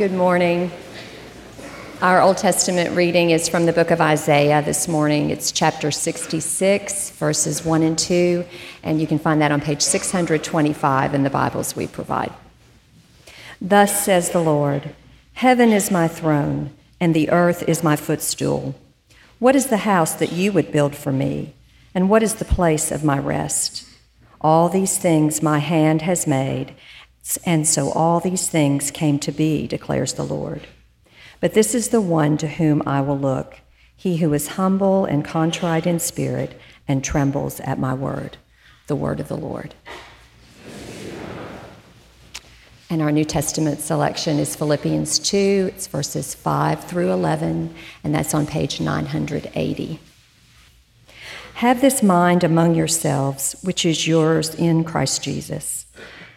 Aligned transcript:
Good 0.00 0.12
morning. 0.12 0.72
Our 2.00 2.22
Old 2.22 2.38
Testament 2.38 2.96
reading 2.96 3.32
is 3.32 3.50
from 3.50 3.66
the 3.66 3.72
book 3.74 3.90
of 3.90 4.00
Isaiah 4.00 4.62
this 4.62 4.88
morning. 4.88 5.28
It's 5.28 5.52
chapter 5.52 5.90
66, 5.90 7.10
verses 7.10 7.66
1 7.66 7.82
and 7.82 7.98
2, 7.98 8.46
and 8.82 8.98
you 8.98 9.06
can 9.06 9.18
find 9.18 9.42
that 9.42 9.52
on 9.52 9.60
page 9.60 9.82
625 9.82 11.12
in 11.12 11.22
the 11.22 11.28
Bibles 11.28 11.76
we 11.76 11.86
provide. 11.86 12.32
Thus 13.60 14.02
says 14.02 14.30
the 14.30 14.40
Lord 14.40 14.94
Heaven 15.34 15.68
is 15.68 15.90
my 15.90 16.08
throne, 16.08 16.70
and 16.98 17.12
the 17.14 17.28
earth 17.28 17.62
is 17.68 17.84
my 17.84 17.94
footstool. 17.94 18.74
What 19.38 19.54
is 19.54 19.66
the 19.66 19.84
house 19.84 20.14
that 20.14 20.32
you 20.32 20.50
would 20.50 20.72
build 20.72 20.96
for 20.96 21.12
me, 21.12 21.52
and 21.94 22.08
what 22.08 22.22
is 22.22 22.36
the 22.36 22.46
place 22.46 22.90
of 22.90 23.04
my 23.04 23.18
rest? 23.18 23.86
All 24.40 24.70
these 24.70 24.96
things 24.96 25.42
my 25.42 25.58
hand 25.58 26.00
has 26.00 26.26
made 26.26 26.74
and 27.44 27.66
so 27.66 27.90
all 27.90 28.20
these 28.20 28.48
things 28.48 28.90
came 28.90 29.18
to 29.20 29.32
be, 29.32 29.66
declares 29.66 30.14
the 30.14 30.24
Lord. 30.24 30.66
But 31.40 31.54
this 31.54 31.74
is 31.74 31.88
the 31.88 32.00
one 32.00 32.36
to 32.38 32.48
whom 32.48 32.82
I 32.86 33.00
will 33.00 33.18
look, 33.18 33.60
he 33.96 34.18
who 34.18 34.32
is 34.32 34.48
humble 34.48 35.04
and 35.04 35.24
contrite 35.24 35.86
in 35.86 35.98
spirit 35.98 36.58
and 36.88 37.04
trembles 37.04 37.60
at 37.60 37.78
my 37.78 37.94
word, 37.94 38.38
the 38.86 38.96
word 38.96 39.20
of 39.20 39.28
the 39.28 39.36
Lord. 39.36 39.74
And 42.88 43.00
our 43.00 43.12
New 43.12 43.24
Testament 43.24 43.80
selection 43.80 44.38
is 44.38 44.56
Philippians 44.56 45.20
2, 45.20 45.70
it's 45.74 45.86
verses 45.86 46.34
5 46.34 46.84
through 46.84 47.12
11, 47.12 47.72
and 48.02 48.14
that's 48.14 48.34
on 48.34 48.46
page 48.46 48.80
980. 48.80 50.00
Have 51.54 51.80
this 51.80 52.02
mind 52.02 52.42
among 52.42 52.74
yourselves, 52.74 53.54
which 53.62 53.86
is 53.86 54.08
yours 54.08 54.54
in 54.54 54.82
Christ 54.82 55.22
Jesus 55.22 55.86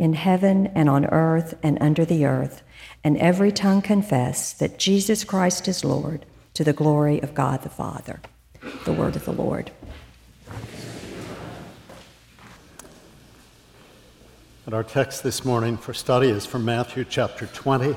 in 0.00 0.14
heaven 0.14 0.66
and 0.68 0.88
on 0.88 1.04
earth 1.04 1.54
and 1.62 1.76
under 1.78 2.06
the 2.06 2.24
earth, 2.24 2.62
and 3.04 3.18
every 3.18 3.52
tongue 3.52 3.82
confess 3.82 4.54
that 4.54 4.78
Jesus 4.78 5.24
Christ 5.24 5.68
is 5.68 5.84
Lord 5.84 6.24
to 6.54 6.64
the 6.64 6.72
glory 6.72 7.22
of 7.22 7.34
God 7.34 7.62
the 7.62 7.68
Father. 7.68 8.22
The 8.86 8.94
word 8.94 9.14
of 9.14 9.26
the 9.26 9.32
Lord. 9.34 9.70
And 14.64 14.74
our 14.74 14.82
text 14.82 15.22
this 15.22 15.44
morning 15.44 15.76
for 15.76 15.92
study 15.92 16.30
is 16.30 16.46
from 16.46 16.64
Matthew 16.64 17.04
chapter 17.04 17.46
20. 17.48 17.94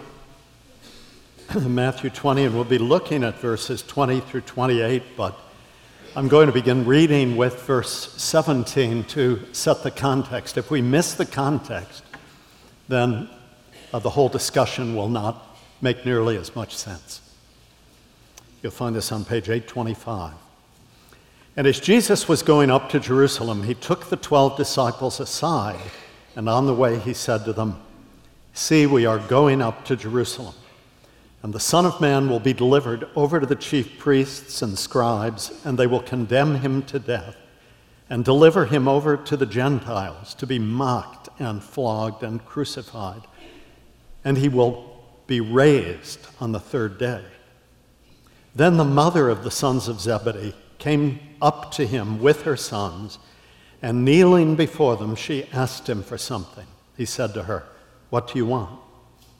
Matthew 1.69 2.09
20, 2.09 2.43
and 2.43 2.53
we'll 2.55 2.65
be 2.65 2.79
looking 2.79 3.23
at 3.23 3.39
verses 3.39 3.81
20 3.81 4.19
through 4.19 4.41
28, 4.41 5.03
but 5.15 5.39
I'm 6.16 6.28
going 6.28 6.45
to 6.45 6.53
begin 6.53 6.86
reading 6.86 7.38
with 7.38 7.64
verse 7.64 8.14
17 8.22 9.06
to 9.06 9.42
set 9.52 9.81
the 9.81 9.89
context. 9.89 10.59
If 10.59 10.69
we 10.69 10.80
miss 10.80 11.16
the 11.16 11.25
context, 11.25 12.03
then 12.88 13.28
uh, 13.92 13.97
the 13.97 14.11
whole 14.11 14.30
discussion 14.30 14.95
will 14.95 15.09
not 15.09 15.58
make 15.81 16.06
nearly 16.06 16.38
as 16.38 16.56
much 16.56 16.75
sense. 16.78 17.19
You'll 18.61 18.72
find 18.72 18.95
this 18.95 19.11
on 19.11 19.25
page 19.25 19.50
825. 19.50 20.34
And 21.58 21.66
as 21.66 21.80
Jesus 21.80 22.28
was 22.28 22.44
going 22.44 22.69
up 22.69 22.91
to 22.91 23.00
Jerusalem, 23.00 23.64
he 23.64 23.73
took 23.73 24.12
the 24.12 24.16
twelve 24.16 24.56
disciples 24.56 25.19
aside, 25.19 25.81
and 26.35 26.47
on 26.47 26.68
the 26.68 26.75
way 26.75 27.00
he 27.00 27.16
said 27.16 27.44
to 27.46 27.53
them, 27.53 27.81
See, 28.53 28.85
we 28.85 29.07
are 29.07 29.18
going 29.18 29.63
up 29.63 29.84
to 29.85 29.96
Jerusalem 29.96 30.53
and 31.43 31.53
the 31.53 31.59
Son 31.59 31.85
of 31.85 31.99
Man 31.99 32.29
will 32.29 32.39
be 32.39 32.53
delivered 32.53 33.05
over 33.17 33.41
to 33.41 33.45
the 33.45 33.55
chief 33.55 33.99
priests 33.99 34.61
and 34.61 34.79
scribes, 34.79 35.51
and 35.65 35.77
they 35.77 35.87
will 35.87 36.01
condemn 36.01 36.55
him 36.55 36.81
to 36.83 36.97
death, 36.99 37.35
and 38.09 38.23
deliver 38.23 38.65
him 38.65 38.87
over 38.87 39.17
to 39.17 39.35
the 39.35 39.45
Gentiles 39.45 40.33
to 40.35 40.47
be 40.47 40.57
mocked 40.57 41.27
and 41.39 41.61
flogged 41.61 42.23
and 42.23 42.45
crucified. 42.45 43.23
And 44.23 44.37
he 44.37 44.47
will 44.47 45.03
be 45.27 45.41
raised 45.41 46.27
on 46.39 46.53
the 46.53 46.61
third 46.61 46.97
day. 46.97 47.23
Then 48.55 48.77
the 48.77 48.85
mother 48.85 49.27
of 49.27 49.43
the 49.43 49.51
sons 49.51 49.89
of 49.89 49.99
Zebedee 49.99 50.55
came 50.77 51.19
up 51.41 51.71
to 51.73 51.85
him 51.85 52.21
with 52.21 52.43
her 52.43 52.55
sons, 52.55 53.19
and 53.81 54.05
kneeling 54.05 54.55
before 54.55 54.95
them, 54.95 55.13
she 55.13 55.49
asked 55.51 55.89
him 55.89 56.03
for 56.03 56.17
something. 56.17 56.67
He 56.95 57.05
said 57.05 57.33
to 57.33 57.43
her, 57.43 57.65
What 58.09 58.31
do 58.31 58.39
you 58.39 58.45
want? 58.45 58.79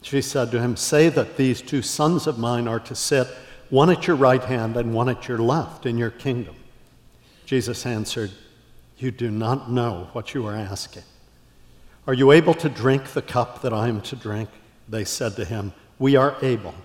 She 0.03 0.21
said 0.21 0.51
to 0.51 0.59
him, 0.59 0.75
Say 0.75 1.09
that 1.09 1.37
these 1.37 1.61
two 1.61 1.81
sons 1.81 2.27
of 2.27 2.37
mine 2.37 2.67
are 2.67 2.81
to 2.81 2.93
sit, 2.93 3.25
one 3.69 3.89
at 3.89 4.05
your 4.05 4.17
right 4.17 4.43
hand 4.43 4.75
and 4.75 4.93
one 4.93 5.07
at 5.09 5.27
your 5.29 5.39
left, 5.39 5.85
in 5.85 5.97
your 5.97 6.11
kingdom. 6.11 6.55
Jesus 7.45 7.85
answered, 7.85 8.31
You 8.97 9.11
do 9.11 9.31
not 9.31 9.71
know 9.71 10.09
what 10.11 10.33
you 10.33 10.45
are 10.45 10.55
asking. 10.55 11.03
Are 12.05 12.13
you 12.13 12.33
able 12.33 12.53
to 12.55 12.67
drink 12.67 13.13
the 13.13 13.21
cup 13.21 13.61
that 13.61 13.73
I 13.73 13.87
am 13.87 14.01
to 14.01 14.17
drink? 14.17 14.49
They 14.89 15.05
said 15.05 15.37
to 15.37 15.45
him, 15.45 15.71
We 15.97 16.17
are 16.17 16.35
able. 16.41 16.75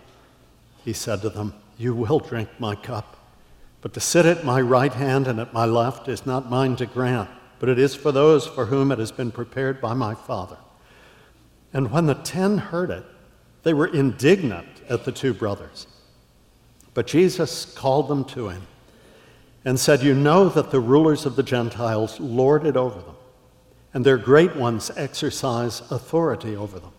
He 0.84 0.92
said 0.92 1.20
to 1.22 1.28
them, 1.28 1.54
You 1.76 1.94
will 1.94 2.20
drink 2.20 2.48
my 2.60 2.76
cup. 2.76 3.16
But 3.80 3.94
to 3.94 4.00
sit 4.00 4.26
at 4.26 4.44
my 4.44 4.60
right 4.60 4.92
hand 4.92 5.26
and 5.26 5.40
at 5.40 5.52
my 5.52 5.64
left 5.64 6.06
is 6.06 6.24
not 6.24 6.48
mine 6.48 6.76
to 6.76 6.86
grant, 6.86 7.28
but 7.58 7.68
it 7.68 7.80
is 7.80 7.96
for 7.96 8.12
those 8.12 8.46
for 8.46 8.66
whom 8.66 8.92
it 8.92 9.00
has 9.00 9.10
been 9.10 9.32
prepared 9.32 9.80
by 9.80 9.92
my 9.94 10.14
Father. 10.14 10.58
And 11.72 11.90
when 11.90 12.06
the 12.06 12.14
ten 12.14 12.58
heard 12.58 12.90
it, 12.90 13.04
they 13.62 13.74
were 13.74 13.86
indignant 13.86 14.68
at 14.88 15.04
the 15.04 15.12
two 15.12 15.34
brothers. 15.34 15.86
But 16.94 17.06
Jesus 17.06 17.64
called 17.64 18.08
them 18.08 18.24
to 18.26 18.48
him 18.48 18.66
and 19.64 19.78
said, 19.78 20.02
You 20.02 20.14
know 20.14 20.48
that 20.48 20.70
the 20.70 20.80
rulers 20.80 21.26
of 21.26 21.36
the 21.36 21.42
Gentiles 21.42 22.18
lord 22.18 22.66
it 22.66 22.76
over 22.76 23.00
them, 23.00 23.16
and 23.92 24.04
their 24.04 24.16
great 24.16 24.56
ones 24.56 24.90
exercise 24.96 25.80
authority 25.90 26.56
over 26.56 26.78
them. 26.78 26.92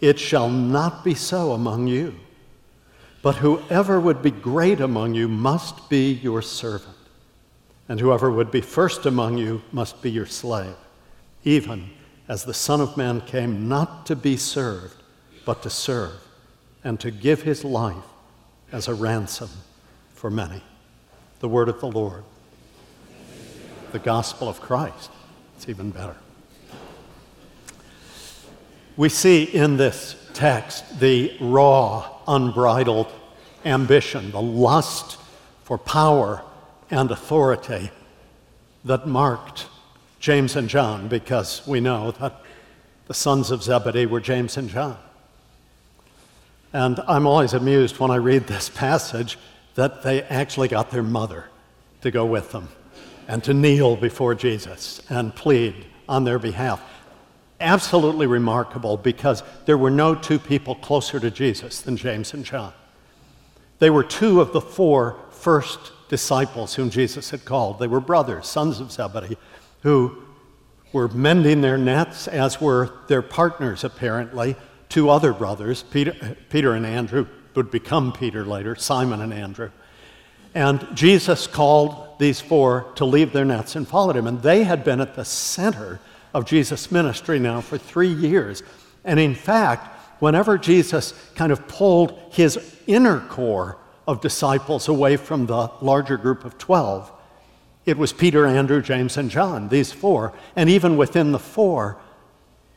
It 0.00 0.18
shall 0.18 0.48
not 0.50 1.02
be 1.02 1.14
so 1.14 1.52
among 1.52 1.88
you, 1.88 2.14
but 3.22 3.36
whoever 3.36 3.98
would 3.98 4.22
be 4.22 4.30
great 4.30 4.80
among 4.80 5.14
you 5.14 5.28
must 5.28 5.88
be 5.88 6.12
your 6.12 6.42
servant, 6.42 6.96
and 7.88 7.98
whoever 7.98 8.30
would 8.30 8.50
be 8.50 8.60
first 8.60 9.06
among 9.06 9.38
you 9.38 9.62
must 9.72 10.02
be 10.02 10.10
your 10.10 10.26
slave, 10.26 10.76
even 11.42 11.90
as 12.28 12.44
the 12.44 12.54
Son 12.54 12.80
of 12.80 12.96
Man 12.96 13.22
came 13.22 13.68
not 13.68 14.06
to 14.06 14.14
be 14.14 14.36
served, 14.36 15.02
but 15.44 15.62
to 15.62 15.70
serve, 15.70 16.20
and 16.84 17.00
to 17.00 17.10
give 17.10 17.42
his 17.42 17.64
life 17.64 17.96
as 18.70 18.86
a 18.86 18.94
ransom 18.94 19.48
for 20.14 20.30
many. 20.30 20.62
The 21.40 21.48
word 21.48 21.68
of 21.68 21.80
the 21.80 21.90
Lord. 21.90 22.24
The 23.92 23.98
gospel 23.98 24.48
of 24.48 24.60
Christ. 24.60 25.10
It's 25.56 25.68
even 25.68 25.90
better. 25.90 26.16
We 28.96 29.08
see 29.08 29.44
in 29.44 29.76
this 29.76 30.16
text 30.34 31.00
the 31.00 31.34
raw, 31.40 32.10
unbridled 32.26 33.10
ambition, 33.64 34.32
the 34.32 34.42
lust 34.42 35.18
for 35.64 35.78
power 35.78 36.42
and 36.90 37.10
authority 37.10 37.90
that 38.84 39.06
marked 39.06 39.66
James 40.20 40.56
and 40.56 40.68
John 40.68 41.08
because 41.08 41.66
we 41.66 41.80
know 41.80 42.10
that 42.12 42.40
the 43.06 43.14
sons 43.14 43.50
of 43.50 43.62
Zebedee 43.62 44.06
were 44.06 44.20
James 44.20 44.56
and 44.56 44.68
John. 44.68 44.98
And 46.72 47.00
I'm 47.08 47.26
always 47.26 47.54
amused 47.54 47.98
when 47.98 48.10
I 48.10 48.16
read 48.16 48.46
this 48.46 48.68
passage 48.68 49.38
that 49.74 50.02
they 50.02 50.22
actually 50.22 50.68
got 50.68 50.90
their 50.90 51.02
mother 51.02 51.46
to 52.02 52.10
go 52.10 52.26
with 52.26 52.52
them 52.52 52.68
and 53.26 53.42
to 53.44 53.54
kneel 53.54 53.96
before 53.96 54.34
Jesus 54.34 55.00
and 55.08 55.34
plead 55.34 55.86
on 56.08 56.24
their 56.24 56.38
behalf. 56.38 56.82
Absolutely 57.60 58.26
remarkable 58.26 58.96
because 58.96 59.42
there 59.66 59.78
were 59.78 59.90
no 59.90 60.14
two 60.14 60.38
people 60.38 60.74
closer 60.76 61.18
to 61.20 61.30
Jesus 61.30 61.80
than 61.80 61.96
James 61.96 62.34
and 62.34 62.44
John. 62.44 62.72
They 63.78 63.90
were 63.90 64.04
two 64.04 64.40
of 64.40 64.52
the 64.52 64.60
four 64.60 65.16
first 65.30 65.78
disciples 66.08 66.74
whom 66.74 66.90
Jesus 66.90 67.30
had 67.30 67.44
called. 67.44 67.78
They 67.78 67.86
were 67.86 68.00
brothers, 68.00 68.46
sons 68.46 68.80
of 68.80 68.90
Zebedee, 68.90 69.36
who 69.82 70.22
were 70.92 71.08
mending 71.08 71.60
their 71.60 71.78
nets, 71.78 72.28
as 72.28 72.60
were 72.60 72.90
their 73.08 73.22
partners, 73.22 73.84
apparently, 73.84 74.56
two 74.88 75.10
other 75.10 75.32
brothers, 75.32 75.82
Peter, 75.82 76.36
Peter 76.48 76.72
and 76.72 76.86
Andrew, 76.86 77.26
would 77.54 77.70
become 77.70 78.12
Peter 78.12 78.44
later, 78.44 78.74
Simon 78.76 79.20
and 79.20 79.32
Andrew. 79.32 79.70
And 80.54 80.86
Jesus 80.94 81.46
called 81.46 82.18
these 82.18 82.40
four 82.40 82.90
to 82.96 83.04
leave 83.04 83.32
their 83.32 83.44
nets 83.44 83.76
and 83.76 83.86
followed 83.86 84.16
him. 84.16 84.26
And 84.26 84.42
they 84.42 84.64
had 84.64 84.84
been 84.84 85.00
at 85.00 85.14
the 85.14 85.24
center 85.24 86.00
of 86.32 86.46
Jesus' 86.46 86.90
ministry 86.90 87.38
now 87.38 87.60
for 87.60 87.78
three 87.78 88.12
years. 88.12 88.62
And 89.04 89.20
in 89.20 89.34
fact, 89.34 89.86
whenever 90.20 90.58
Jesus 90.58 91.12
kind 91.34 91.52
of 91.52 91.66
pulled 91.68 92.18
his 92.30 92.58
inner 92.86 93.20
core 93.20 93.76
of 94.06 94.20
disciples 94.20 94.88
away 94.88 95.16
from 95.16 95.46
the 95.46 95.70
larger 95.80 96.16
group 96.16 96.44
of 96.44 96.58
12, 96.58 97.12
it 97.88 97.96
was 97.96 98.12
Peter, 98.12 98.44
Andrew, 98.44 98.82
James, 98.82 99.16
and 99.16 99.30
John, 99.30 99.70
these 99.70 99.92
four. 99.92 100.34
And 100.54 100.68
even 100.68 100.98
within 100.98 101.32
the 101.32 101.38
four, 101.38 101.96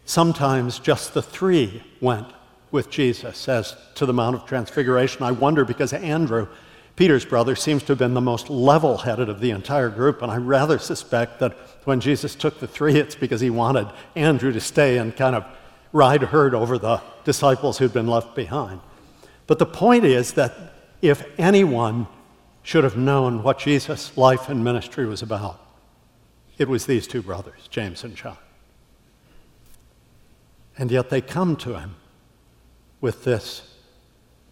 sometimes 0.06 0.80
just 0.80 1.14
the 1.14 1.22
three 1.22 1.84
went 2.00 2.28
with 2.72 2.90
Jesus 2.90 3.50
as 3.50 3.76
to 3.96 4.06
the 4.06 4.14
Mount 4.14 4.38
of 4.38 4.46
Transfiguration. 4.46 5.24
I 5.24 5.32
wonder 5.32 5.66
because 5.66 5.92
Andrew, 5.92 6.48
Peter's 6.96 7.26
brother, 7.26 7.58
seems 7.58 7.84
to 7.84 7.88
have 7.90 7.98
been 7.98 8.14
the 8.14 8.22
most 8.22 8.50
level 8.50 9.00
headed 9.00 9.28
of 9.28 9.42
the 9.42 9.52
entire 9.52 9.90
group, 9.90 10.22
and 10.22 10.32
I 10.32 10.38
rather 10.38 10.80
suspect 10.80 11.40
that 11.40 11.58
when 11.84 12.00
Jesus 12.00 12.34
took 12.34 12.62
the 12.62 12.68
three, 12.68 12.96
it's 12.96 13.16
because 13.16 13.42
he 13.42 13.50
wanted 13.50 13.88
Andrew 14.16 14.54
to 14.54 14.62
stay 14.62 14.98
and 14.98 15.14
kind 15.14 15.36
of 15.36 15.46
ride 15.92 16.24
herd 16.24 16.56
over 16.56 16.78
the 16.78 17.02
disciples 17.26 17.80
who'd 17.80 17.92
been 17.92 18.08
left 18.08 18.34
behind. 18.34 18.80
But 19.46 19.60
the 19.60 19.66
point 19.66 20.06
is 20.06 20.32
that 20.36 20.54
if 21.02 21.26
anyone 21.38 22.08
should 22.64 22.84
have 22.84 22.98
known 22.98 23.44
what 23.44 23.60
Jesus' 23.60 24.16
life 24.18 24.50
and 24.50 24.64
ministry 24.64 25.06
was 25.06 25.22
about, 25.22 25.60
it 26.58 26.68
was 26.68 26.86
these 26.86 27.08
two 27.08 27.22
brothers, 27.22 27.68
James 27.70 28.04
and 28.04 28.16
John. 28.16 28.38
And 30.78 30.92
yet 30.92 31.10
they 31.10 31.22
come 31.22 31.56
to 31.58 31.80
him 31.80 31.96
with 33.02 33.24
this 33.24 33.76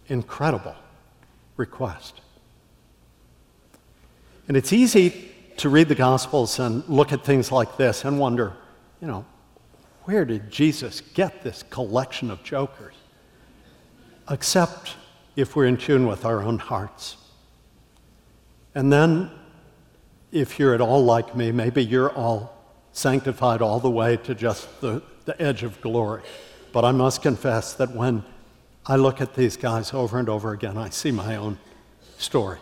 incredible 0.08 0.74
request. 1.56 2.20
And 4.48 4.56
it's 4.56 4.72
easy 4.72 5.30
to 5.58 5.68
read 5.68 5.88
the 5.88 5.94
Gospels 5.94 6.58
and 6.58 6.86
look 6.88 7.12
at 7.12 7.24
things 7.24 7.52
like 7.52 7.76
this 7.76 8.04
and 8.04 8.18
wonder, 8.18 8.52
you 9.00 9.06
know, 9.06 9.24
where 10.04 10.24
did 10.24 10.50
Jesus 10.50 11.00
get 11.00 11.42
this 11.44 11.62
collection 11.70 12.30
of 12.30 12.42
jokers? 12.42 12.94
Except 14.28 14.96
if 15.36 15.54
we're 15.54 15.66
in 15.66 15.76
tune 15.76 16.06
with 16.06 16.24
our 16.24 16.42
own 16.42 16.58
hearts. 16.58 17.16
And 18.74 18.92
then, 18.92 19.30
if 20.32 20.58
you're 20.58 20.74
at 20.74 20.80
all 20.80 21.04
like 21.04 21.34
me, 21.34 21.52
maybe 21.52 21.84
you're 21.84 22.12
all 22.12 22.56
sanctified 22.92 23.62
all 23.62 23.80
the 23.80 23.90
way 23.90 24.16
to 24.18 24.34
just 24.34 24.80
the, 24.80 25.02
the 25.24 25.40
edge 25.40 25.62
of 25.62 25.80
glory. 25.80 26.22
But 26.72 26.84
I 26.84 26.92
must 26.92 27.22
confess 27.22 27.74
that 27.74 27.90
when 27.92 28.24
I 28.86 28.96
look 28.96 29.20
at 29.20 29.34
these 29.34 29.56
guys 29.56 29.92
over 29.92 30.18
and 30.18 30.28
over 30.28 30.52
again, 30.52 30.76
I 30.76 30.90
see 30.90 31.10
my 31.10 31.36
own 31.36 31.58
story. 32.18 32.58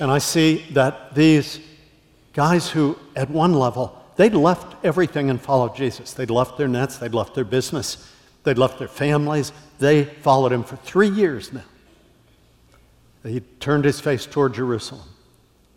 And 0.00 0.10
I 0.10 0.18
see 0.18 0.64
that 0.72 1.14
these 1.14 1.60
guys 2.32 2.70
who, 2.70 2.98
at 3.16 3.30
one 3.30 3.54
level, 3.54 3.96
they'd 4.16 4.34
left 4.34 4.84
everything 4.84 5.30
and 5.30 5.40
followed 5.40 5.74
Jesus. 5.74 6.12
They'd 6.12 6.30
left 6.30 6.58
their 6.58 6.68
nets, 6.68 6.98
they'd 6.98 7.14
left 7.14 7.34
their 7.34 7.44
business, 7.44 8.12
they'd 8.44 8.58
left 8.58 8.78
their 8.78 8.88
families. 8.88 9.52
They 9.78 10.04
followed 10.04 10.52
him 10.52 10.64
for 10.64 10.76
three 10.76 11.08
years 11.08 11.52
now. 11.52 11.64
He 13.24 13.40
turned 13.60 13.84
his 13.84 14.00
face 14.00 14.26
toward 14.26 14.54
Jerusalem. 14.54 15.08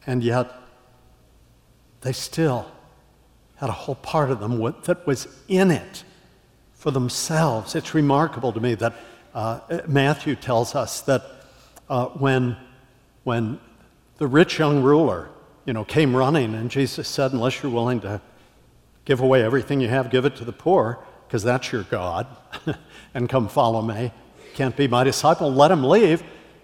And 0.06 0.24
yet, 0.24 0.52
they 2.02 2.12
still 2.12 2.72
had 3.58 3.70
a 3.70 3.74
whole 3.74 3.96
part 3.96 4.32
of 4.32 4.40
them 4.40 4.60
that 4.84 5.06
was 5.06 5.28
in 5.48 5.70
it 5.70 6.04
for 6.74 6.92
themselves. 6.92 7.76
It's 7.76 7.94
remarkable 7.94 8.52
to 8.54 8.60
me 8.60 8.74
that 8.76 8.96
uh, 9.34 9.60
Matthew 9.88 10.36
tells 10.36 10.74
us 10.74 11.02
that 11.02 11.24
uh, 11.90 12.08
when, 12.08 12.58
when 13.24 13.60
the 14.18 14.28
rich 14.28 14.58
young 14.58 14.82
ruler 14.82 15.30
you 15.66 15.74
know, 15.74 15.84
came 15.84 16.16
running, 16.16 16.56
and 16.56 16.72
Jesus 16.72 17.08
said, 17.08 17.34
Unless 17.34 17.62
you're 17.62 17.72
willing 17.72 18.00
to 18.02 18.20
give 19.06 19.22
away 19.22 19.44
everything 19.44 19.80
you 19.80 19.90
have, 19.90 20.10
give 20.10 20.26
it 20.26 20.36
to 20.38 20.46
the 20.46 20.52
poor, 20.52 21.00
because 21.28 21.44
that's 21.44 21.72
your 21.72 21.84
God, 21.84 22.28
and 23.14 23.30
come 23.30 23.48
follow 23.48 23.82
me. 23.82 24.12
Can't 24.56 24.76
be 24.76 24.88
my 24.88 25.04
disciple, 25.04 25.52
let 25.54 25.72
him 25.72 25.84
leave. 25.84 26.24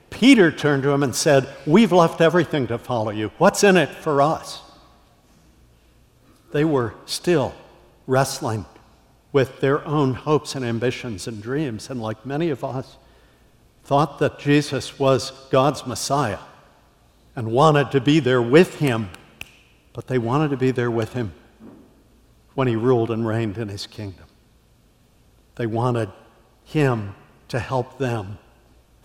Peter 0.09 0.51
turned 0.51 0.83
to 0.83 0.89
him 0.89 1.04
and 1.04 1.15
said, 1.15 1.48
We've 1.65 1.92
left 1.92 2.21
everything 2.21 2.68
to 2.68 2.77
follow 2.77 3.12
you. 3.12 3.31
What's 3.38 3.63
in 3.63 3.77
it 3.77 3.89
for 3.89 4.21
us? 4.21 4.62
They 6.51 6.65
were 6.65 6.94
still 7.06 7.54
wrestling 8.07 8.65
with 9.31 9.59
their 9.59 9.86
own 9.86 10.13
hopes 10.13 10.56
and 10.56 10.65
ambitions 10.65 11.27
and 11.27 11.42
dreams, 11.44 11.89
and 11.89 12.01
like 12.01 12.25
many 12.25 12.50
of 12.50 12.63
us, 12.63 12.98
thought 13.83 14.19
that 14.19 14.39
Jesus 14.39 14.98
was 14.98 15.31
God's 15.50 15.86
Messiah 15.86 16.39
and 17.36 17.51
wanted 17.51 17.92
to 17.92 18.01
be 18.01 18.19
there 18.19 18.42
with 18.42 18.80
him, 18.80 19.09
but 19.94 20.07
they 20.07 20.18
wanted 20.18 20.50
to 20.50 20.57
be 20.57 20.71
there 20.71 20.92
with 20.92 21.13
him 21.13 21.33
when 22.56 22.68
he 22.68 22.75
ruled 22.75 23.12
and 23.12 23.27
reigned 23.27 23.57
in 23.57 23.68
his 23.68 23.86
kingdom. 23.86 24.25
They 25.56 25.68
wanted 25.68 26.09
him 26.65 27.15
to 27.50 27.59
help 27.59 27.98
them 27.98 28.39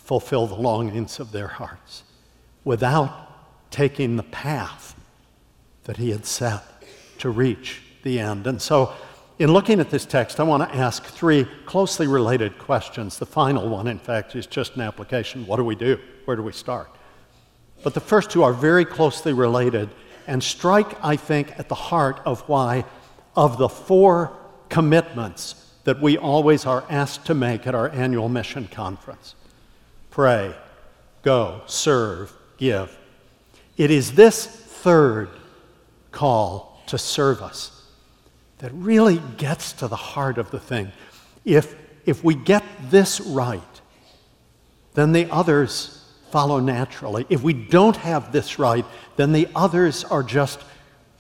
fulfill 0.05 0.47
the 0.47 0.55
longings 0.55 1.21
of 1.21 1.33
their 1.33 1.49
hearts 1.49 2.03
without 2.65 3.71
taking 3.71 4.17
the 4.17 4.23
path 4.23 4.95
that 5.85 5.97
he 5.97 6.11
had 6.11 6.27
set 6.27 6.63
to 7.19 7.31
reach 7.31 7.83
the 8.03 8.19
end. 8.19 8.47
And 8.47 8.61
so 8.61 8.93
in 9.39 9.53
looking 9.53 9.81
at 9.81 9.91
this 9.91 10.05
text, 10.05 10.39
I 10.39 10.43
want 10.43 10.69
to 10.69 10.77
ask 10.77 11.05
three 11.05 11.47
closely 11.67 12.07
related 12.07 12.59
questions. 12.59 13.19
The 13.19 13.27
final 13.27 13.69
one, 13.69 13.87
in 13.87 13.99
fact, 13.99 14.37
is 14.37 14.47
just 14.47 14.77
an 14.77 14.83
application. 14.83 15.47
What 15.47 15.57
do 15.57 15.65
we 15.65 15.75
do? 15.75 15.99
Where 16.25 16.37
do 16.37 16.43
we 16.43 16.53
start? 16.53 16.91
But 17.83 17.95
the 17.95 18.01
first 18.01 18.31
two 18.31 18.43
are 18.43 18.53
very 18.53 18.85
closely 18.85 19.33
related 19.33 19.89
and 20.27 20.43
strike, 20.43 21.03
I 21.03 21.17
think, 21.17 21.59
at 21.59 21.69
the 21.69 21.75
heart 21.75 22.21
of 22.25 22.43
why, 22.49 22.85
of 23.35 23.59
the 23.59 23.69
four 23.69 24.37
commitments 24.69 25.73
that 25.85 26.01
we 26.01 26.17
always 26.17 26.65
are 26.65 26.85
asked 26.89 27.27
to 27.27 27.35
make 27.35 27.67
at 27.67 27.75
our 27.75 27.89
annual 27.89 28.29
mission 28.29 28.69
conference 28.69 29.35
pray, 30.13 30.55
go, 31.23 31.63
serve, 31.67 32.33
give. 32.59 32.97
It 33.77 33.91
is 33.91 34.13
this 34.13 34.47
third 34.47 35.31
call 36.13 36.81
to 36.87 36.99
service 36.99 37.83
that 38.59 38.71
really 38.75 39.21
gets 39.39 39.73
to 39.73 39.89
the 39.89 39.97
heart 39.97 40.39
of 40.39 40.51
the 40.51 40.61
thing. 40.61 40.93
If, 41.45 41.75
if 42.07 42.23
we 42.23 42.35
get 42.35 42.63
this 42.91 43.21
right, 43.21 43.61
then 44.95 45.13
the 45.13 45.29
others 45.33 46.05
follow 46.31 46.61
naturally. 46.61 47.27
If 47.29 47.43
we 47.43 47.55
don't 47.55 47.97
have 47.97 48.33
this 48.33 48.59
right, 48.59 48.85
then 49.17 49.33
the 49.33 49.49
others 49.57 50.05
are 50.05 50.23
just 50.23 50.61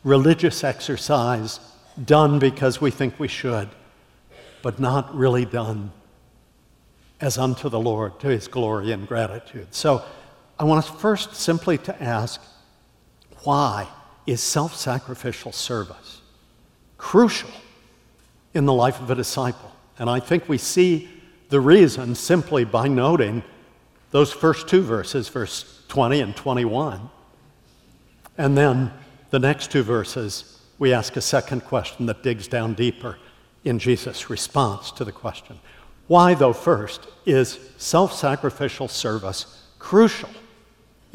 religious 0.05 0.63
exercise 0.63 1.61
done 2.05 2.39
because 2.39 2.81
we 2.81 2.91
think 2.91 3.19
we 3.19 3.29
should, 3.29 3.69
but 4.63 4.79
not 4.79 5.15
really 5.15 5.47
done 5.47 5.93
as 7.23 7.39
unto 7.39 7.71
the 7.71 7.81
Lord, 7.81 8.19
to 8.21 8.27
his 8.27 8.49
glory 8.49 8.91
and 8.91 9.09
gratitude. 9.09 9.69
So 9.71 10.05
I 10.59 10.65
want 10.65 10.85
us 10.85 11.01
first 11.01 11.37
simply 11.37 11.79
to 11.79 12.03
ask 12.03 12.43
why 13.45 13.89
is 14.27 14.43
self 14.43 14.77
sacrificial 14.77 15.53
service 15.53 16.21
crucial 16.99 17.51
in 18.55 18.65
the 18.65 18.73
life 18.73 19.01
of 19.01 19.11
a 19.11 19.15
disciple. 19.15 19.73
And 19.99 20.09
I 20.09 20.21
think 20.21 20.49
we 20.49 20.57
see 20.57 21.09
the 21.49 21.61
reason 21.61 22.15
simply 22.15 22.65
by 22.65 22.87
noting 22.87 23.43
those 24.13 24.33
first 24.33 24.69
two 24.69 24.83
verses, 24.83 25.29
verse 25.29 25.83
20 25.89 26.21
and 26.21 26.37
21. 26.37 27.11
And 28.39 28.57
then 28.57 28.93
the 29.31 29.41
next 29.41 29.73
two 29.73 29.83
verses, 29.83 30.61
we 30.79 30.93
ask 30.93 31.17
a 31.17 31.21
second 31.21 31.65
question 31.65 32.07
that 32.07 32.23
digs 32.23 32.47
down 32.47 32.75
deeper 32.75 33.19
in 33.65 33.81
Jesus' 33.81 34.31
response 34.31 34.93
to 34.93 35.05
the 35.05 35.13
question. 35.13 35.59
Why, 36.13 36.35
though, 36.35 36.53
first, 36.53 37.09
is 37.25 37.59
self 37.79 38.13
sacrificial 38.13 38.87
service 38.87 39.63
crucial 39.79 40.29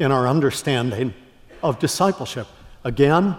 in 0.00 0.10
our 0.10 0.26
understanding 0.26 1.14
of 1.62 1.78
discipleship? 1.78 2.48
Again, 2.82 3.36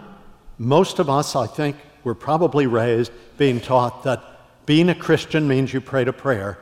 most 0.57 0.99
of 0.99 1.09
us, 1.09 1.35
I 1.35 1.47
think, 1.47 1.75
were 2.05 2.15
probably 2.15 2.65
raised 2.65 3.11
being 3.37 3.59
taught 3.59 4.03
that 4.03 4.23
being 4.65 4.87
a 4.87 4.95
Christian 4.95 5.49
means 5.49 5.73
you 5.73 5.81
pray 5.81 6.05
a 6.05 6.13
prayer 6.13 6.59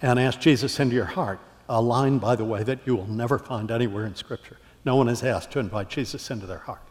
and 0.00 0.16
ask 0.16 0.38
Jesus 0.38 0.78
into 0.78 0.94
your 0.94 1.06
heart. 1.06 1.40
A 1.68 1.82
line, 1.82 2.18
by 2.18 2.36
the 2.36 2.44
way, 2.44 2.62
that 2.62 2.78
you 2.86 2.94
will 2.94 3.08
never 3.08 3.40
find 3.40 3.72
anywhere 3.72 4.06
in 4.06 4.14
Scripture. 4.14 4.58
No 4.84 4.94
one 4.94 5.08
is 5.08 5.24
asked 5.24 5.50
to 5.54 5.58
invite 5.58 5.88
Jesus 5.88 6.30
into 6.30 6.46
their 6.46 6.58
heart. 6.58 6.86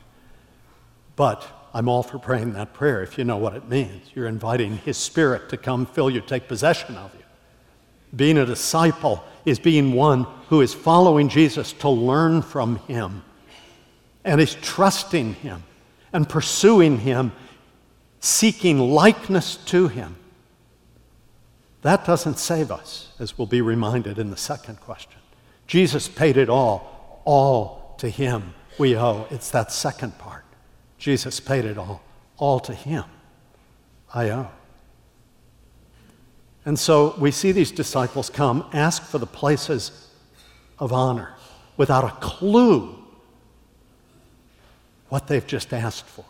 But 1.15 1.69
I'm 1.74 1.88
all 1.88 2.03
for 2.03 2.19
praying 2.19 2.51
that 2.51 2.74
prayer 2.74 3.01
if 3.01 3.17
you 3.17 3.24
know 3.24 3.38
what 3.38 3.55
it 3.55 3.69
means. 3.69 4.12
You're 4.13 4.27
inviting 4.27 4.79
His 4.79 4.97
Spirit 4.97 5.47
to 5.51 5.55
come 5.55 5.85
fill 5.85 6.09
you, 6.09 6.19
take 6.19 6.50
possession 6.50 6.97
of 6.97 7.13
you. 7.13 7.25
Being 8.15 8.38
a 8.38 8.45
disciple 8.45 9.24
is 9.45 9.60
being 9.60 9.93
one 9.93 10.25
who 10.50 10.62
is 10.62 10.74
following 10.74 11.29
Jesus 11.29 11.74
to 11.74 11.89
learn 11.89 12.41
from 12.41 12.77
Him 12.88 13.24
and 14.24 14.39
is 14.39 14.55
trusting 14.55 15.34
Him 15.36 15.63
and 16.13 16.27
pursuing 16.27 17.00
Him 17.00 17.31
seeking 18.19 18.79
likeness 18.79 19.57
to 19.57 19.88
Him. 19.88 20.15
That 21.81 22.05
doesn't 22.05 22.39
save 22.39 22.72
us, 22.72 23.12
as 23.19 23.38
we'll 23.38 23.45
be 23.45 23.62
reminded 23.62 24.17
in 24.17 24.31
the 24.31 24.38
second 24.38 24.79
question. 24.81 25.19
Jesus 25.67 26.07
paid 26.07 26.38
it 26.38 26.50
all, 26.50 27.22
all 27.25 27.95
to 28.00 28.10
Him 28.10 28.55
we 28.79 28.98
owe. 28.98 29.27
It's 29.29 29.51
that 29.51 29.72
second 29.72 30.17
part. 30.17 30.43
Jesus 30.98 31.39
paid 31.39 31.65
it 31.65 31.77
all, 31.77 32.01
all 32.38 32.60
to 32.62 32.74
Him 32.74 33.03
I 34.13 34.29
owe. 34.29 34.50
And 36.65 36.77
so 36.77 37.15
we 37.19 37.29
see 37.31 37.51
these 37.51 37.72
disciples 37.72 38.29
come, 38.29 38.67
ask 38.74 39.03
for 39.03 39.19
the 39.19 39.27
places 39.27 40.10
of 40.79 40.91
honor 40.91 41.34
without 41.77 42.03
a 42.03 42.12
clue 42.19 42.98
what 45.10 45.27
they've 45.27 45.45
just 45.45 45.74
asked 45.74 46.05
for. 46.05 46.25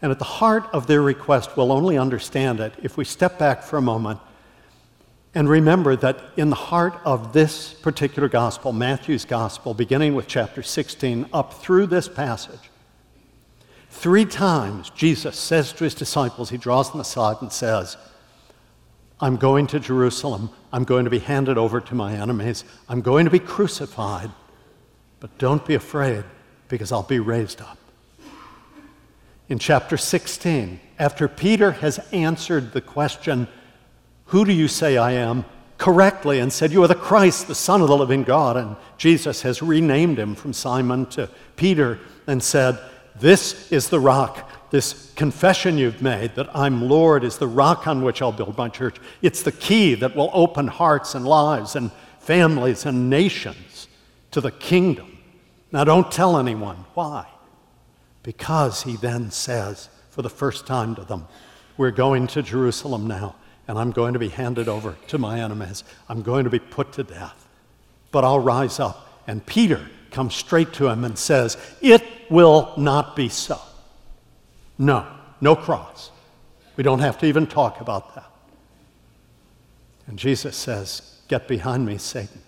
And 0.00 0.10
at 0.12 0.18
the 0.18 0.24
heart 0.24 0.64
of 0.72 0.86
their 0.86 1.02
request, 1.02 1.56
we'll 1.56 1.72
only 1.72 1.98
understand 1.98 2.60
it 2.60 2.72
if 2.82 2.96
we 2.96 3.04
step 3.04 3.38
back 3.38 3.62
for 3.62 3.76
a 3.76 3.82
moment 3.82 4.20
and 5.34 5.48
remember 5.48 5.94
that 5.96 6.18
in 6.36 6.50
the 6.50 6.56
heart 6.56 6.94
of 7.04 7.32
this 7.32 7.74
particular 7.74 8.28
gospel, 8.28 8.72
Matthew's 8.72 9.24
gospel, 9.24 9.74
beginning 9.74 10.14
with 10.14 10.26
chapter 10.26 10.62
16 10.62 11.26
up 11.32 11.54
through 11.54 11.86
this 11.86 12.08
passage, 12.08 12.70
three 13.90 14.24
times 14.24 14.90
Jesus 14.90 15.38
says 15.38 15.72
to 15.74 15.84
his 15.84 15.94
disciples, 15.94 16.50
he 16.50 16.56
draws 16.56 16.90
them 16.90 17.00
aside 17.00 17.36
and 17.42 17.52
says, 17.52 17.96
I'm 19.20 19.36
going 19.36 19.66
to 19.68 19.80
Jerusalem. 19.80 20.50
I'm 20.72 20.84
going 20.84 21.04
to 21.04 21.10
be 21.10 21.18
handed 21.18 21.58
over 21.58 21.80
to 21.80 21.94
my 21.94 22.14
enemies. 22.14 22.64
I'm 22.88 23.00
going 23.00 23.24
to 23.24 23.30
be 23.30 23.38
crucified. 23.38 24.30
But 25.20 25.36
don't 25.38 25.64
be 25.66 25.74
afraid, 25.74 26.24
because 26.68 26.92
I'll 26.92 27.02
be 27.02 27.18
raised 27.18 27.60
up. 27.60 27.76
In 29.48 29.58
chapter 29.58 29.96
16, 29.96 30.80
after 30.98 31.28
Peter 31.28 31.72
has 31.72 31.98
answered 32.12 32.72
the 32.72 32.80
question, 32.80 33.48
who 34.26 34.44
do 34.44 34.52
you 34.52 34.68
say 34.68 34.96
I 34.96 35.12
am? 35.12 35.44
correctly 35.80 36.38
and 36.38 36.52
said, 36.52 36.70
You 36.70 36.84
are 36.84 36.88
the 36.88 36.94
Christ, 36.94 37.48
the 37.48 37.54
Son 37.54 37.80
of 37.80 37.88
the 37.88 37.96
living 37.96 38.22
God. 38.22 38.56
And 38.56 38.76
Jesus 38.98 39.42
has 39.42 39.62
renamed 39.62 40.18
him 40.18 40.36
from 40.36 40.52
Simon 40.52 41.06
to 41.06 41.28
Peter 41.56 41.98
and 42.28 42.40
said, 42.40 42.78
This 43.16 43.72
is 43.72 43.88
the 43.88 43.98
rock. 43.98 44.48
This 44.70 45.12
confession 45.16 45.78
you've 45.78 46.00
made 46.00 46.36
that 46.36 46.54
I'm 46.54 46.88
Lord 46.88 47.24
is 47.24 47.38
the 47.38 47.48
rock 47.48 47.86
on 47.86 48.02
which 48.02 48.22
I'll 48.22 48.32
build 48.32 48.56
my 48.56 48.68
church. 48.68 48.96
It's 49.20 49.42
the 49.42 49.52
key 49.52 49.94
that 49.96 50.14
will 50.14 50.30
open 50.32 50.68
hearts 50.68 51.14
and 51.14 51.26
lives 51.26 51.74
and 51.74 51.90
families 52.20 52.86
and 52.86 53.10
nations 53.10 53.88
to 54.30 54.40
the 54.40 54.52
kingdom. 54.52 55.18
Now, 55.72 55.84
don't 55.84 56.10
tell 56.10 56.38
anyone. 56.38 56.84
Why? 56.94 57.26
Because 58.22 58.82
he 58.82 58.96
then 58.96 59.30
says, 59.30 59.88
for 60.10 60.22
the 60.22 60.30
first 60.30 60.66
time 60.66 60.94
to 60.96 61.04
them, 61.04 61.26
We're 61.76 61.90
going 61.90 62.26
to 62.28 62.42
Jerusalem 62.42 63.06
now 63.06 63.36
and 63.70 63.78
I'm 63.78 63.92
going 63.92 64.14
to 64.14 64.18
be 64.18 64.30
handed 64.30 64.68
over 64.68 64.96
to 65.06 65.16
my 65.16 65.40
enemies. 65.40 65.84
I'm 66.08 66.22
going 66.22 66.42
to 66.42 66.50
be 66.50 66.58
put 66.58 66.92
to 66.94 67.04
death. 67.04 67.46
But 68.10 68.24
I'll 68.24 68.40
rise 68.40 68.80
up. 68.80 69.22
And 69.28 69.46
Peter 69.46 69.88
comes 70.10 70.34
straight 70.34 70.72
to 70.72 70.88
him 70.88 71.04
and 71.04 71.16
says, 71.16 71.56
It 71.80 72.02
will 72.28 72.74
not 72.76 73.14
be 73.14 73.28
so. 73.28 73.60
No, 74.80 75.06
no 75.42 75.54
cross. 75.54 76.10
We 76.74 76.82
don't 76.82 77.00
have 77.00 77.18
to 77.18 77.26
even 77.26 77.46
talk 77.46 77.82
about 77.82 78.14
that. 78.14 78.30
And 80.06 80.18
Jesus 80.18 80.56
says, 80.56 81.18
Get 81.28 81.46
behind 81.46 81.84
me, 81.84 81.98
Satan. 81.98 82.40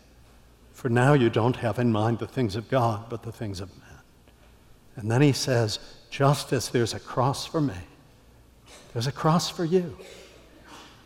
For 0.73 0.89
now 0.89 1.13
you 1.13 1.29
don't 1.29 1.57
have 1.57 1.79
in 1.79 1.93
mind 1.93 2.19
the 2.19 2.27
things 2.27 2.57
of 2.57 2.71
God, 2.71 3.05
but 3.11 3.23
the 3.23 3.33
things 3.33 3.61
of 3.61 3.69
man. 3.79 4.01
And 4.97 5.11
then 5.11 5.21
he 5.21 5.33
says, 5.33 5.79
Just 6.09 6.55
as 6.55 6.71
there's 6.71 6.95
a 6.95 6.99
cross 6.99 7.45
for 7.45 7.61
me, 7.61 7.77
there's 8.95 9.07
a 9.07 9.13
cross 9.13 9.51
for 9.51 9.67
you. 9.67 9.99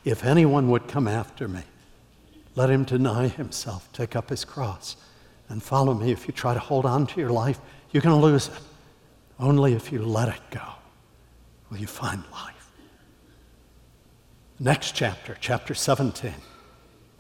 If 0.05 0.25
anyone 0.25 0.71
would 0.71 0.87
come 0.87 1.09
after 1.09 1.49
me, 1.49 1.63
let 2.55 2.71
him 2.71 2.85
deny 2.85 3.27
himself, 3.27 3.93
take 3.93 4.15
up 4.15 4.31
his 4.31 4.45
cross, 4.45 4.95
and 5.49 5.61
follow 5.61 5.93
me. 5.93 6.13
If 6.13 6.29
you 6.29 6.33
try 6.33 6.55
to 6.55 6.61
hold 6.61 6.87
on 6.87 7.09
to 7.09 7.21
your 7.21 7.31
life, 7.31 7.59
you're 7.91 8.03
going 8.03 8.19
to 8.19 8.25
lose 8.25 8.47
it. 8.47 8.61
Only 9.41 9.75
if 9.75 9.91
you 9.91 10.05
let 10.05 10.29
it 10.29 10.41
go 10.53 10.76
will 11.71 11.79
you 11.79 11.87
find 11.87 12.23
life. 12.33 12.71
Next 14.59 14.93
chapter, 14.93 15.37
chapter 15.41 15.75
17. 15.75 16.33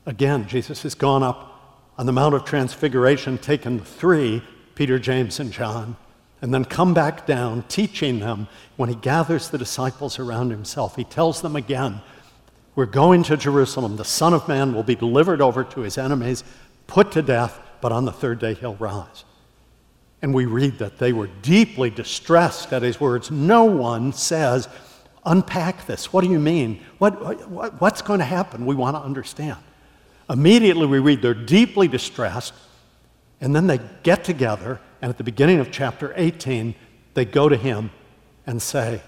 Again, 0.06 0.46
Jesus 0.48 0.82
has 0.84 0.94
gone 0.94 1.22
up 1.22 1.92
on 1.98 2.06
the 2.06 2.12
Mount 2.12 2.34
of 2.34 2.44
Transfiguration, 2.44 3.38
taken 3.38 3.80
three, 3.80 4.42
Peter, 4.74 4.98
James, 4.98 5.40
and 5.40 5.52
John, 5.52 5.96
and 6.40 6.52
then 6.52 6.64
come 6.64 6.94
back 6.94 7.26
down, 7.26 7.64
teaching 7.64 8.20
them 8.20 8.48
when 8.76 8.88
he 8.88 8.94
gathers 8.94 9.50
the 9.50 9.58
disciples 9.58 10.18
around 10.18 10.50
himself. 10.50 10.96
He 10.96 11.04
tells 11.04 11.42
them 11.42 11.56
again 11.56 12.00
we're 12.76 12.84
going 12.84 13.22
to 13.24 13.38
Jerusalem. 13.38 13.96
The 13.96 14.04
Son 14.04 14.34
of 14.34 14.46
Man 14.46 14.74
will 14.74 14.82
be 14.82 14.94
delivered 14.94 15.40
over 15.40 15.64
to 15.64 15.80
his 15.80 15.96
enemies, 15.96 16.44
put 16.86 17.10
to 17.12 17.22
death, 17.22 17.58
but 17.80 17.90
on 17.90 18.04
the 18.04 18.12
third 18.12 18.38
day 18.38 18.52
he'll 18.52 18.74
rise. 18.74 19.24
And 20.22 20.34
we 20.34 20.46
read 20.46 20.78
that 20.78 20.98
they 20.98 21.12
were 21.12 21.28
deeply 21.42 21.90
distressed 21.90 22.72
at 22.72 22.82
his 22.82 23.00
words. 23.00 23.30
No 23.30 23.64
one 23.64 24.12
says, 24.12 24.68
Unpack 25.26 25.86
this. 25.86 26.12
What 26.12 26.22
do 26.22 26.30
you 26.30 26.38
mean? 26.38 26.80
What, 26.98 27.50
what, 27.50 27.80
what's 27.80 28.00
going 28.00 28.20
to 28.20 28.24
happen? 28.24 28.64
We 28.64 28.76
want 28.76 28.96
to 28.96 29.00
understand. 29.00 29.58
Immediately 30.30 30.86
we 30.86 31.00
read 31.00 31.20
they're 31.20 31.34
deeply 31.34 31.88
distressed, 31.88 32.54
and 33.40 33.54
then 33.54 33.66
they 33.66 33.80
get 34.04 34.22
together, 34.22 34.80
and 35.02 35.10
at 35.10 35.18
the 35.18 35.24
beginning 35.24 35.58
of 35.58 35.72
chapter 35.72 36.14
18, 36.16 36.76
they 37.14 37.24
go 37.24 37.48
to 37.48 37.56
him 37.56 37.90
and 38.46 38.62
say, 38.62 39.02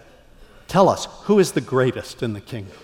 Tell 0.67 0.89
us, 0.89 1.07
who 1.23 1.39
is 1.39 1.53
the 1.53 1.61
greatest 1.61 2.23
in 2.23 2.35
the 2.35 2.41
kingdom? 2.41 2.77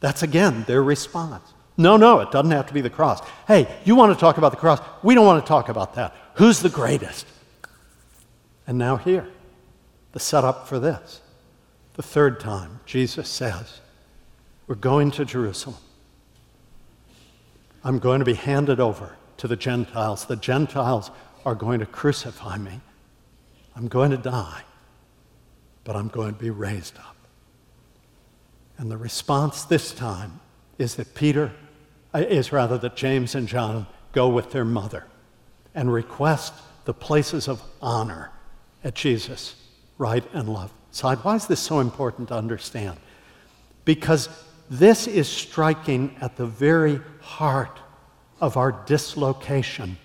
That's 0.00 0.22
again 0.22 0.64
their 0.66 0.82
response. 0.82 1.44
No, 1.76 1.96
no, 1.96 2.20
it 2.20 2.30
doesn't 2.30 2.50
have 2.50 2.66
to 2.66 2.74
be 2.74 2.82
the 2.82 2.90
cross. 2.90 3.26
Hey, 3.46 3.66
you 3.84 3.94
want 3.94 4.12
to 4.12 4.20
talk 4.20 4.36
about 4.38 4.50
the 4.50 4.58
cross? 4.58 4.80
We 5.02 5.14
don't 5.14 5.24
want 5.24 5.42
to 5.42 5.48
talk 5.48 5.68
about 5.70 5.94
that. 5.94 6.14
Who's 6.40 6.60
the 6.60 6.70
greatest? 6.70 7.26
And 8.66 8.78
now, 8.78 8.96
here, 8.96 9.28
the 10.12 10.20
setup 10.20 10.66
for 10.66 10.78
this. 10.78 11.20
The 11.96 12.02
third 12.02 12.40
time, 12.40 12.80
Jesus 12.86 13.28
says, 13.28 13.82
We're 14.66 14.76
going 14.76 15.10
to 15.10 15.26
Jerusalem. 15.26 15.76
I'm 17.84 17.98
going 17.98 18.20
to 18.20 18.24
be 18.24 18.32
handed 18.32 18.80
over 18.80 19.16
to 19.36 19.48
the 19.48 19.54
Gentiles. 19.54 20.24
The 20.24 20.36
Gentiles 20.36 21.10
are 21.44 21.54
going 21.54 21.80
to 21.80 21.86
crucify 21.86 22.56
me. 22.56 22.80
I'm 23.76 23.88
going 23.88 24.10
to 24.10 24.16
die, 24.16 24.62
but 25.84 25.94
I'm 25.94 26.08
going 26.08 26.32
to 26.32 26.40
be 26.40 26.48
raised 26.48 26.96
up. 26.96 27.16
And 28.78 28.90
the 28.90 28.96
response 28.96 29.64
this 29.64 29.92
time 29.92 30.40
is 30.78 30.94
that 30.94 31.14
Peter, 31.14 31.52
uh, 32.14 32.20
is 32.20 32.50
rather 32.50 32.78
that 32.78 32.96
James 32.96 33.34
and 33.34 33.46
John 33.46 33.86
go 34.12 34.30
with 34.30 34.52
their 34.52 34.64
mother 34.64 35.04
and 35.74 35.92
request 35.92 36.54
the 36.84 36.94
places 36.94 37.48
of 37.48 37.62
honor 37.80 38.30
at 38.82 38.94
Jesus' 38.94 39.54
right 39.98 40.24
and 40.32 40.48
left 40.48 40.74
side. 40.90 41.18
Why 41.18 41.36
is 41.36 41.46
this 41.46 41.60
so 41.60 41.80
important 41.80 42.28
to 42.28 42.34
understand? 42.34 42.98
Because 43.84 44.28
this 44.68 45.06
is 45.06 45.28
striking 45.28 46.16
at 46.20 46.36
the 46.36 46.46
very 46.46 47.00
heart 47.20 47.78
of 48.40 48.56
our 48.56 48.72
dislocation 48.86 49.98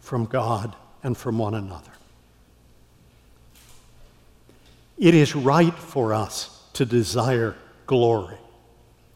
from 0.00 0.26
God 0.26 0.76
and 1.02 1.16
from 1.16 1.38
one 1.38 1.54
another. 1.54 1.90
It 4.98 5.14
is 5.14 5.34
right 5.34 5.74
for 5.74 6.12
us 6.12 6.62
to 6.74 6.84
desire 6.84 7.56
glory. 7.86 8.36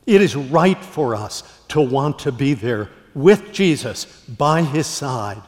It 0.06 0.22
is 0.22 0.34
right 0.34 0.82
for 0.82 1.14
us 1.14 1.42
to 1.68 1.80
want 1.80 2.20
to 2.20 2.32
be 2.32 2.54
there 2.54 2.88
with 3.14 3.52
Jesus 3.52 4.06
by 4.26 4.62
his 4.62 4.86
side, 4.86 5.42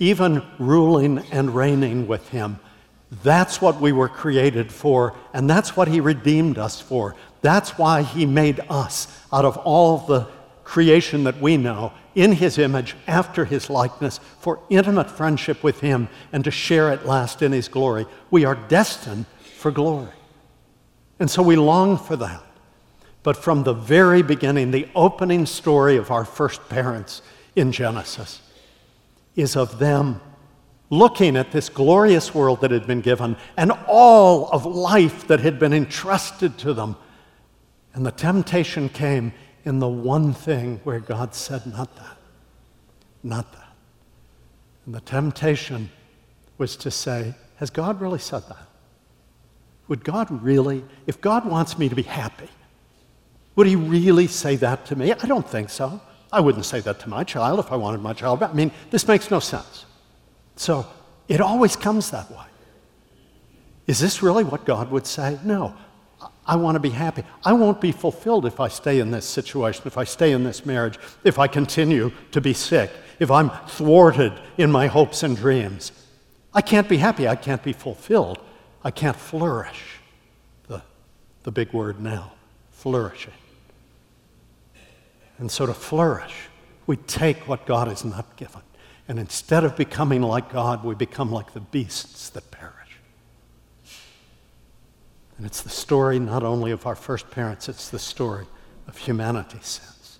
even 0.00 0.42
ruling 0.58 1.18
and 1.30 1.54
reigning 1.54 2.08
with 2.08 2.28
him. 2.30 2.58
That's 3.22 3.60
what 3.60 3.80
we 3.80 3.92
were 3.92 4.08
created 4.08 4.72
for, 4.72 5.14
and 5.32 5.48
that's 5.48 5.76
what 5.76 5.88
he 5.88 6.00
redeemed 6.00 6.58
us 6.58 6.80
for. 6.80 7.14
That's 7.42 7.78
why 7.78 8.02
he 8.02 8.26
made 8.26 8.60
us 8.68 9.06
out 9.32 9.44
of 9.44 9.56
all 9.58 9.98
the 9.98 10.26
creation 10.64 11.24
that 11.24 11.40
we 11.40 11.56
know 11.56 11.92
in 12.14 12.32
his 12.32 12.58
image, 12.58 12.96
after 13.06 13.44
his 13.44 13.70
likeness, 13.70 14.18
for 14.40 14.60
intimate 14.68 15.10
friendship 15.10 15.62
with 15.62 15.80
him 15.80 16.08
and 16.32 16.42
to 16.44 16.50
share 16.50 16.90
at 16.90 17.06
last 17.06 17.42
in 17.42 17.52
his 17.52 17.68
glory. 17.68 18.06
We 18.30 18.44
are 18.44 18.54
destined 18.54 19.26
for 19.56 19.70
glory. 19.70 20.12
And 21.18 21.30
so 21.30 21.42
we 21.42 21.56
long 21.56 21.96
for 21.98 22.16
that. 22.16 22.42
But 23.22 23.36
from 23.36 23.64
the 23.64 23.74
very 23.74 24.22
beginning, 24.22 24.70
the 24.70 24.88
opening 24.94 25.46
story 25.46 25.96
of 25.96 26.10
our 26.10 26.24
first 26.24 26.68
parents 26.68 27.22
in 27.54 27.70
Genesis 27.70 28.40
is 29.36 29.56
of 29.56 29.78
them 29.78 30.20
looking 30.90 31.36
at 31.36 31.52
this 31.52 31.68
glorious 31.68 32.34
world 32.34 32.60
that 32.60 32.72
had 32.72 32.86
been 32.86 33.00
given 33.00 33.36
and 33.56 33.72
all 33.86 34.48
of 34.50 34.66
life 34.66 35.28
that 35.28 35.40
had 35.40 35.58
been 35.58 35.72
entrusted 35.72 36.58
to 36.58 36.74
them. 36.74 36.96
And 37.94 38.04
the 38.04 38.10
temptation 38.10 38.88
came 38.88 39.32
in 39.64 39.78
the 39.78 39.88
one 39.88 40.32
thing 40.32 40.80
where 40.84 41.00
God 41.00 41.34
said, 41.34 41.66
Not 41.66 41.94
that, 41.96 42.16
not 43.22 43.52
that. 43.52 43.72
And 44.86 44.94
the 44.94 45.00
temptation 45.00 45.90
was 46.58 46.76
to 46.76 46.90
say, 46.90 47.34
Has 47.56 47.70
God 47.70 48.00
really 48.00 48.18
said 48.18 48.42
that? 48.48 48.66
Would 49.88 50.04
God 50.04 50.42
really, 50.42 50.84
if 51.06 51.20
God 51.20 51.44
wants 51.44 51.78
me 51.78 51.88
to 51.88 51.94
be 51.96 52.02
happy, 52.02 52.48
would 53.56 53.66
He 53.66 53.76
really 53.76 54.26
say 54.26 54.56
that 54.56 54.86
to 54.86 54.96
me? 54.96 55.12
I 55.12 55.26
don't 55.26 55.48
think 55.48 55.70
so. 55.70 56.00
I 56.32 56.40
wouldn't 56.40 56.64
say 56.64 56.80
that 56.80 57.00
to 57.00 57.08
my 57.08 57.24
child 57.24 57.58
if 57.58 57.72
I 57.72 57.76
wanted 57.76 58.00
my 58.00 58.12
child. 58.12 58.40
Back. 58.40 58.50
I 58.50 58.54
mean, 58.54 58.72
this 58.90 59.06
makes 59.06 59.30
no 59.30 59.40
sense. 59.40 59.84
So 60.56 60.86
it 61.28 61.40
always 61.40 61.76
comes 61.76 62.10
that 62.10 62.30
way. 62.30 62.44
Is 63.86 63.98
this 63.98 64.22
really 64.22 64.44
what 64.44 64.64
God 64.64 64.90
would 64.90 65.06
say? 65.06 65.38
No. 65.44 65.74
I 66.46 66.56
want 66.56 66.76
to 66.76 66.80
be 66.80 66.90
happy. 66.90 67.24
I 67.44 67.52
won't 67.52 67.80
be 67.80 67.92
fulfilled 67.92 68.46
if 68.46 68.60
I 68.60 68.68
stay 68.68 69.00
in 69.00 69.10
this 69.10 69.24
situation, 69.24 69.84
if 69.86 69.96
I 69.96 70.04
stay 70.04 70.32
in 70.32 70.44
this 70.44 70.66
marriage, 70.66 70.98
if 71.24 71.38
I 71.38 71.46
continue 71.46 72.12
to 72.32 72.40
be 72.40 72.52
sick, 72.52 72.90
if 73.18 73.30
I'm 73.30 73.50
thwarted 73.68 74.32
in 74.58 74.70
my 74.70 74.86
hopes 74.86 75.22
and 75.22 75.36
dreams. 75.36 75.92
I 76.52 76.62
can't 76.62 76.88
be 76.88 76.96
happy. 76.96 77.28
I 77.28 77.36
can't 77.36 77.62
be 77.62 77.72
fulfilled. 77.72 78.38
I 78.82 78.90
can't 78.90 79.16
flourish. 79.16 80.00
The, 80.68 80.82
the 81.44 81.52
big 81.52 81.72
word 81.72 82.00
now 82.00 82.32
flourishing. 82.70 83.32
And 85.40 85.50
so 85.50 85.66
to 85.66 85.74
flourish, 85.74 86.34
we 86.86 86.96
take 86.96 87.48
what 87.48 87.66
God 87.66 87.88
has 87.88 88.04
not 88.04 88.36
given. 88.36 88.60
And 89.08 89.18
instead 89.18 89.64
of 89.64 89.76
becoming 89.76 90.22
like 90.22 90.52
God, 90.52 90.84
we 90.84 90.94
become 90.94 91.32
like 91.32 91.52
the 91.52 91.60
beasts 91.60 92.28
that 92.30 92.50
perish. 92.50 92.74
And 95.36 95.46
it's 95.46 95.62
the 95.62 95.70
story 95.70 96.18
not 96.18 96.42
only 96.42 96.70
of 96.70 96.86
our 96.86 96.94
first 96.94 97.30
parents, 97.30 97.68
it's 97.68 97.88
the 97.88 97.98
story 97.98 98.46
of 98.86 98.98
humanity 98.98 99.58
since. 99.62 100.18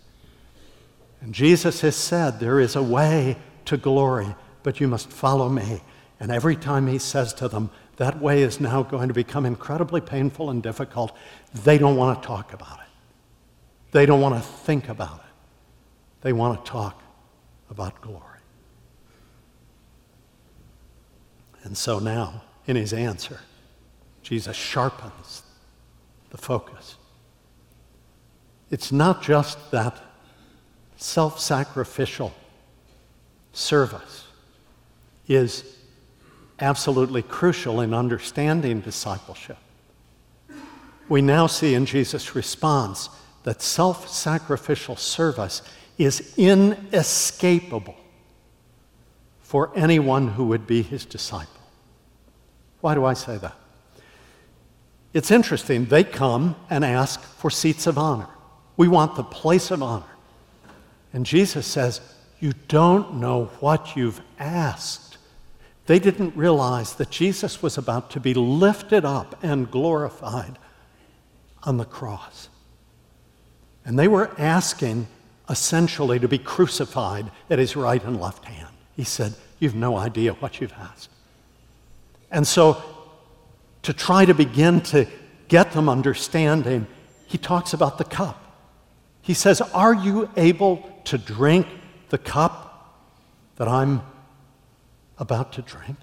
And 1.21 1.35
Jesus 1.35 1.83
has 1.83 1.95
said, 1.95 2.41
There 2.41 2.59
is 2.59 2.75
a 2.75 2.83
way 2.83 3.37
to 3.67 3.77
glory, 3.77 4.35
but 4.63 4.81
you 4.81 4.89
must 4.89 5.11
follow 5.11 5.49
me. 5.49 5.83
And 6.19 6.33
every 6.33 6.57
time 6.57 6.87
he 6.87 6.99
says 6.99 7.35
to 7.35 7.49
them, 7.49 7.71
that 7.97 8.21
way 8.21 8.43
is 8.43 8.61
now 8.61 8.83
going 8.83 9.09
to 9.09 9.15
become 9.15 9.45
incredibly 9.45 10.01
painful 10.01 10.49
and 10.49 10.63
difficult, 10.63 11.15
they 11.53 11.77
don't 11.77 11.97
want 11.97 12.23
to 12.23 12.27
talk 12.27 12.55
about 12.55 12.79
it. 12.81 12.90
They 13.93 14.07
don't 14.07 14.21
want 14.21 14.37
to 14.37 14.41
think 14.41 14.89
about 14.89 15.17
it. 15.17 15.33
They 16.23 16.33
want 16.33 16.65
to 16.65 16.71
talk 16.71 17.03
about 17.71 18.01
glory. 18.01 18.25
And 21.63 21.77
so 21.77 21.99
now, 21.99 22.43
in 22.67 22.77
his 22.77 22.93
answer, 22.93 23.41
Jesus 24.23 24.57
sharpens 24.57 25.43
the 26.31 26.39
focus. 26.39 26.97
It's 28.71 28.93
not 28.93 29.23
just 29.23 29.71
that 29.73 29.97
self 30.97 31.41
sacrificial 31.41 32.33
service 33.53 34.27
is 35.27 35.77
absolutely 36.61 37.23
crucial 37.23 37.81
in 37.81 37.95
understanding 37.95 38.81
discipleship. 38.81 39.59
We 41.09 41.23
now 41.23 41.47
see 41.47 41.75
in 41.75 41.87
Jesus' 41.87 42.35
response 42.37 43.09
that 43.43 43.63
self 43.63 44.09
sacrificial 44.09 44.97
service 44.97 45.63
is 45.99 46.35
inescapable 46.37 47.97
for 49.41 49.71
anyone 49.75 50.29
who 50.29 50.45
would 50.47 50.67
be 50.67 50.83
his 50.83 51.05
disciple. 51.05 51.61
Why 52.81 52.95
do 52.95 53.05
I 53.05 53.15
say 53.15 53.37
that? 53.39 53.57
It's 55.13 55.31
interesting. 55.31 55.87
They 55.87 56.05
come 56.05 56.57
and 56.71 56.85
ask 56.85 57.21
for 57.21 57.51
seats 57.51 57.87
of 57.87 57.99
honor. 57.99 58.29
We 58.77 58.89
want 58.89 59.17
the 59.17 59.25
place 59.25 59.71
of 59.71 59.83
honor. 59.83 60.05
And 61.13 61.27
Jesus 61.27 61.67
says, 61.67 62.01
You 62.39 62.53
don't 62.69 63.17
know 63.17 63.47
what 63.61 63.97
you've 63.97 64.21
asked. 64.39 65.19
They 65.87 65.99
didn't 65.99 66.37
realize 66.37 66.95
that 66.95 67.11
Jesus 67.11 67.63
was 67.63 67.77
about 67.77 68.11
to 68.13 68.21
be 68.21 68.33
lifted 68.33 69.05
up 69.05 69.43
and 69.43 69.71
glorified 69.71 70.59
on 71.65 71.79
the 71.79 71.85
cross. 71.85 72.49
And 73.85 73.99
they 73.99 74.09
were 74.09 74.31
asking 74.39 75.07
essentially 75.49 76.19
to 76.19 76.29
be 76.29 76.39
crucified 76.39 77.31
at 77.49 77.59
his 77.59 77.75
right 77.77 78.03
and 78.05 78.21
left 78.21 78.45
hand. 78.45 78.75
He 78.97 79.05
said, 79.05 79.35
You've 79.59 79.75
no 79.75 79.97
idea 79.97 80.33
what 80.35 80.61
you've 80.61 80.73
asked. 80.73 81.11
And 82.31 82.47
so 82.47 82.83
to 83.83 83.93
try 83.93 84.25
to 84.25 84.35
begin 84.35 84.81
to 84.83 85.07
get 85.49 85.73
them 85.73 85.89
understanding, 85.89 86.87
he 87.27 87.39
talks 87.39 87.73
about 87.73 87.99
the 87.99 88.05
cup. 88.05 88.43
He 89.23 89.35
says, 89.35 89.61
Are 89.61 89.95
you 89.95 90.31
able 90.37 90.89
to 91.05 91.19
drink 91.19 91.67
the 92.09 92.19
cup 92.19 92.97
that 93.57 93.69
I'm 93.69 94.03
about 95.19 95.53
to 95.55 95.63
drink? 95.63 95.97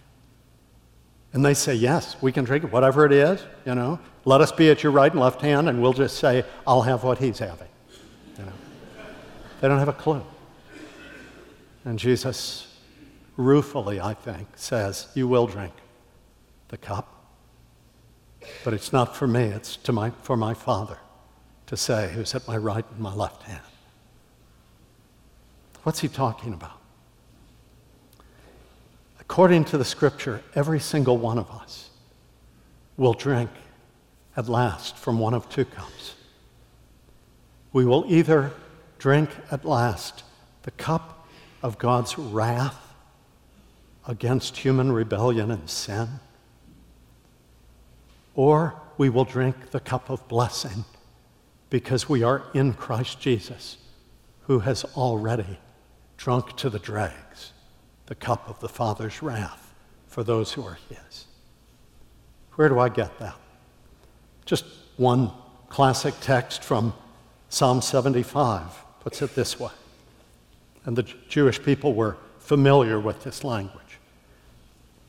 And 1.33 1.43
they 1.43 1.53
say, 1.53 1.73
Yes, 1.73 2.15
we 2.21 2.31
can 2.31 2.45
drink 2.45 2.63
it, 2.63 2.71
whatever 2.71 3.05
it 3.05 3.11
is, 3.11 3.43
you 3.65 3.75
know. 3.75 3.99
Let 4.27 4.41
us 4.41 4.51
be 4.51 4.69
at 4.69 4.83
your 4.83 4.91
right 4.91 5.09
and 5.09 5.21
left 5.21 5.39
hand, 5.39 5.69
and 5.69 5.81
we'll 5.81 5.93
just 5.93 6.17
say, 6.17 6.43
I'll 6.67 6.81
have 6.81 7.05
what 7.05 7.17
he's 7.17 7.39
having. 7.39 7.69
You 8.37 8.43
know. 8.43 8.51
They 9.61 9.69
don't 9.69 9.79
have 9.79 9.87
a 9.87 9.93
clue. 9.93 10.21
And 11.85 11.97
Jesus, 11.97 12.77
ruefully, 13.37 14.01
I 14.01 14.13
think, 14.13 14.49
says, 14.57 15.07
You 15.15 15.29
will 15.29 15.47
drink 15.47 15.71
the 16.67 16.75
cup. 16.75 17.07
But 18.65 18.73
it's 18.73 18.91
not 18.91 19.15
for 19.15 19.27
me, 19.27 19.43
it's 19.43 19.77
to 19.77 19.93
my, 19.93 20.11
for 20.23 20.35
my 20.35 20.53
Father 20.53 20.97
to 21.67 21.77
say, 21.77 22.11
who's 22.13 22.35
at 22.35 22.45
my 22.49 22.57
right 22.57 22.85
and 22.91 22.99
my 22.99 23.13
left 23.13 23.43
hand. 23.43 23.61
What's 25.83 26.01
he 26.01 26.09
talking 26.09 26.53
about? 26.53 26.81
According 29.21 29.63
to 29.65 29.77
the 29.77 29.85
scripture, 29.85 30.43
every 30.53 30.81
single 30.81 31.17
one 31.17 31.37
of 31.37 31.49
us 31.49 31.91
will 32.97 33.13
drink 33.13 33.49
at 34.37 34.47
last 34.47 34.95
from 34.97 35.19
one 35.19 35.33
of 35.33 35.49
two 35.49 35.65
cups. 35.65 36.15
We 37.73 37.85
will 37.85 38.05
either 38.07 38.53
drink 38.97 39.29
at 39.51 39.65
last 39.65 40.23
the 40.61 40.71
cup 40.71 41.27
of 41.61 41.77
God's 41.77 42.17
wrath 42.17 42.93
against 44.07 44.55
human 44.55 44.93
rebellion 44.93 45.51
and 45.51 45.69
sin 45.69 46.07
or 48.37 48.79
we 48.97 49.09
will 49.09 49.25
drink 49.25 49.71
the 49.71 49.79
cup 49.81 50.09
of 50.09 50.25
blessing 50.29 50.85
because 51.69 52.07
we 52.07 52.23
are 52.23 52.43
in 52.53 52.71
Christ 52.71 53.19
Jesus, 53.19 53.77
who 54.43 54.59
has 54.59 54.85
already 54.95 55.59
drunk 56.15 56.55
to 56.57 56.69
the 56.69 56.79
dregs 56.79 57.51
the 58.05 58.15
cup 58.15 58.47
of 58.47 58.57
the 58.61 58.69
Father's 58.69 59.21
wrath 59.21 59.73
for 60.07 60.23
those 60.23 60.53
who 60.53 60.63
are 60.63 60.77
His. 60.87 61.25
Where 62.55 62.69
do 62.69 62.79
I 62.79 62.87
get 62.87 63.19
that? 63.19 63.35
Just 64.47 64.65
one 64.95 65.31
classic 65.67 66.15
text 66.21 66.63
from 66.63 66.93
Psalm 67.49 67.81
75 67.81 68.63
puts 69.01 69.21
it 69.21 69.35
this 69.35 69.59
way. 69.59 69.71
And 70.85 70.97
the 70.97 71.03
Jewish 71.03 71.61
people 71.61 71.93
were 71.93 72.15
familiar 72.39 72.97
with 72.97 73.23
this 73.23 73.43
language. 73.43 73.99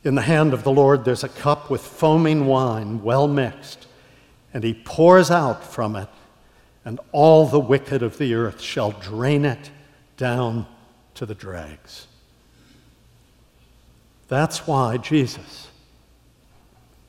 In 0.03 0.17
the 0.17 0.23
hand 0.23 0.53
of 0.53 0.65
the 0.65 0.73
Lord, 0.73 1.05
there's 1.05 1.23
a 1.23 1.29
cup 1.29 1.71
with 1.71 1.81
foaming 1.81 2.47
wine, 2.47 3.03
well 3.03 3.29
mixed, 3.29 3.87
and 4.53 4.65
he 4.65 4.75
pours 4.75 5.31
out 5.31 5.65
from 5.65 5.95
it, 5.95 6.09
and 6.85 6.99
all 7.13 7.47
the 7.47 7.61
wicked 7.61 8.03
of 8.03 8.19
the 8.19 8.35
earth 8.35 8.61
shall 8.61 8.91
drain 8.91 9.45
it 9.45 9.71
down 10.17 10.67
to 11.15 11.25
the 11.27 11.35
dregs. 11.35 12.09
That's 14.27 14.67
why 14.67 14.97
Jesus, 14.97 15.69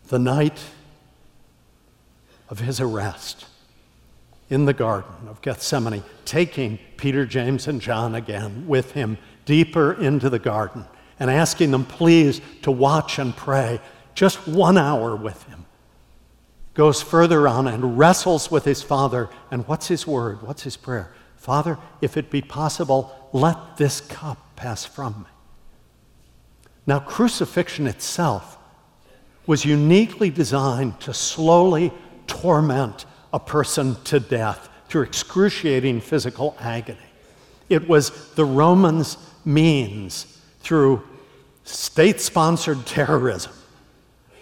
the 0.09 0.19
night 0.19 0.59
of 2.49 2.59
his 2.59 2.79
arrest 2.79 3.45
in 4.49 4.65
the 4.65 4.73
Garden 4.73 5.27
of 5.27 5.41
Gethsemane, 5.41 6.03
taking 6.25 6.79
Peter, 6.97 7.25
James, 7.25 7.67
and 7.67 7.79
John 7.79 8.15
again 8.15 8.67
with 8.67 8.91
him 8.93 9.17
deeper 9.45 9.93
into 9.93 10.29
the 10.29 10.39
garden 10.39 10.85
and 11.19 11.29
asking 11.29 11.71
them, 11.71 11.85
please, 11.85 12.41
to 12.63 12.71
watch 12.71 13.19
and 13.19 13.35
pray 13.35 13.79
just 14.15 14.47
one 14.47 14.77
hour 14.77 15.15
with 15.15 15.43
him. 15.43 15.65
Goes 16.73 17.01
further 17.01 17.47
on 17.47 17.67
and 17.67 17.97
wrestles 17.97 18.49
with 18.49 18.65
his 18.65 18.81
father. 18.81 19.29
And 19.51 19.67
what's 19.67 19.87
his 19.87 20.07
word? 20.07 20.41
What's 20.41 20.63
his 20.63 20.77
prayer? 20.77 21.11
Father, 21.35 21.77
if 22.01 22.15
it 22.15 22.29
be 22.29 22.41
possible, 22.41 23.29
let 23.33 23.77
this 23.77 24.01
cup 24.01 24.55
pass 24.55 24.85
from 24.85 25.19
me. 25.19 25.29
Now, 26.85 26.99
crucifixion 26.99 27.85
itself 27.87 28.57
was 29.45 29.65
uniquely 29.65 30.29
designed 30.29 30.99
to 31.01 31.13
slowly 31.13 31.91
torment 32.29 33.05
a 33.33 33.39
person 33.39 33.95
to 34.05 34.19
death 34.19 34.69
through 34.87 35.03
excruciating 35.03 35.99
physical 35.99 36.55
agony. 36.59 36.97
It 37.67 37.89
was 37.89 38.33
the 38.35 38.45
Romans' 38.45 39.17
means 39.43 40.39
through 40.61 41.03
state 41.63 42.21
sponsored 42.21 42.85
terrorism 42.85 43.51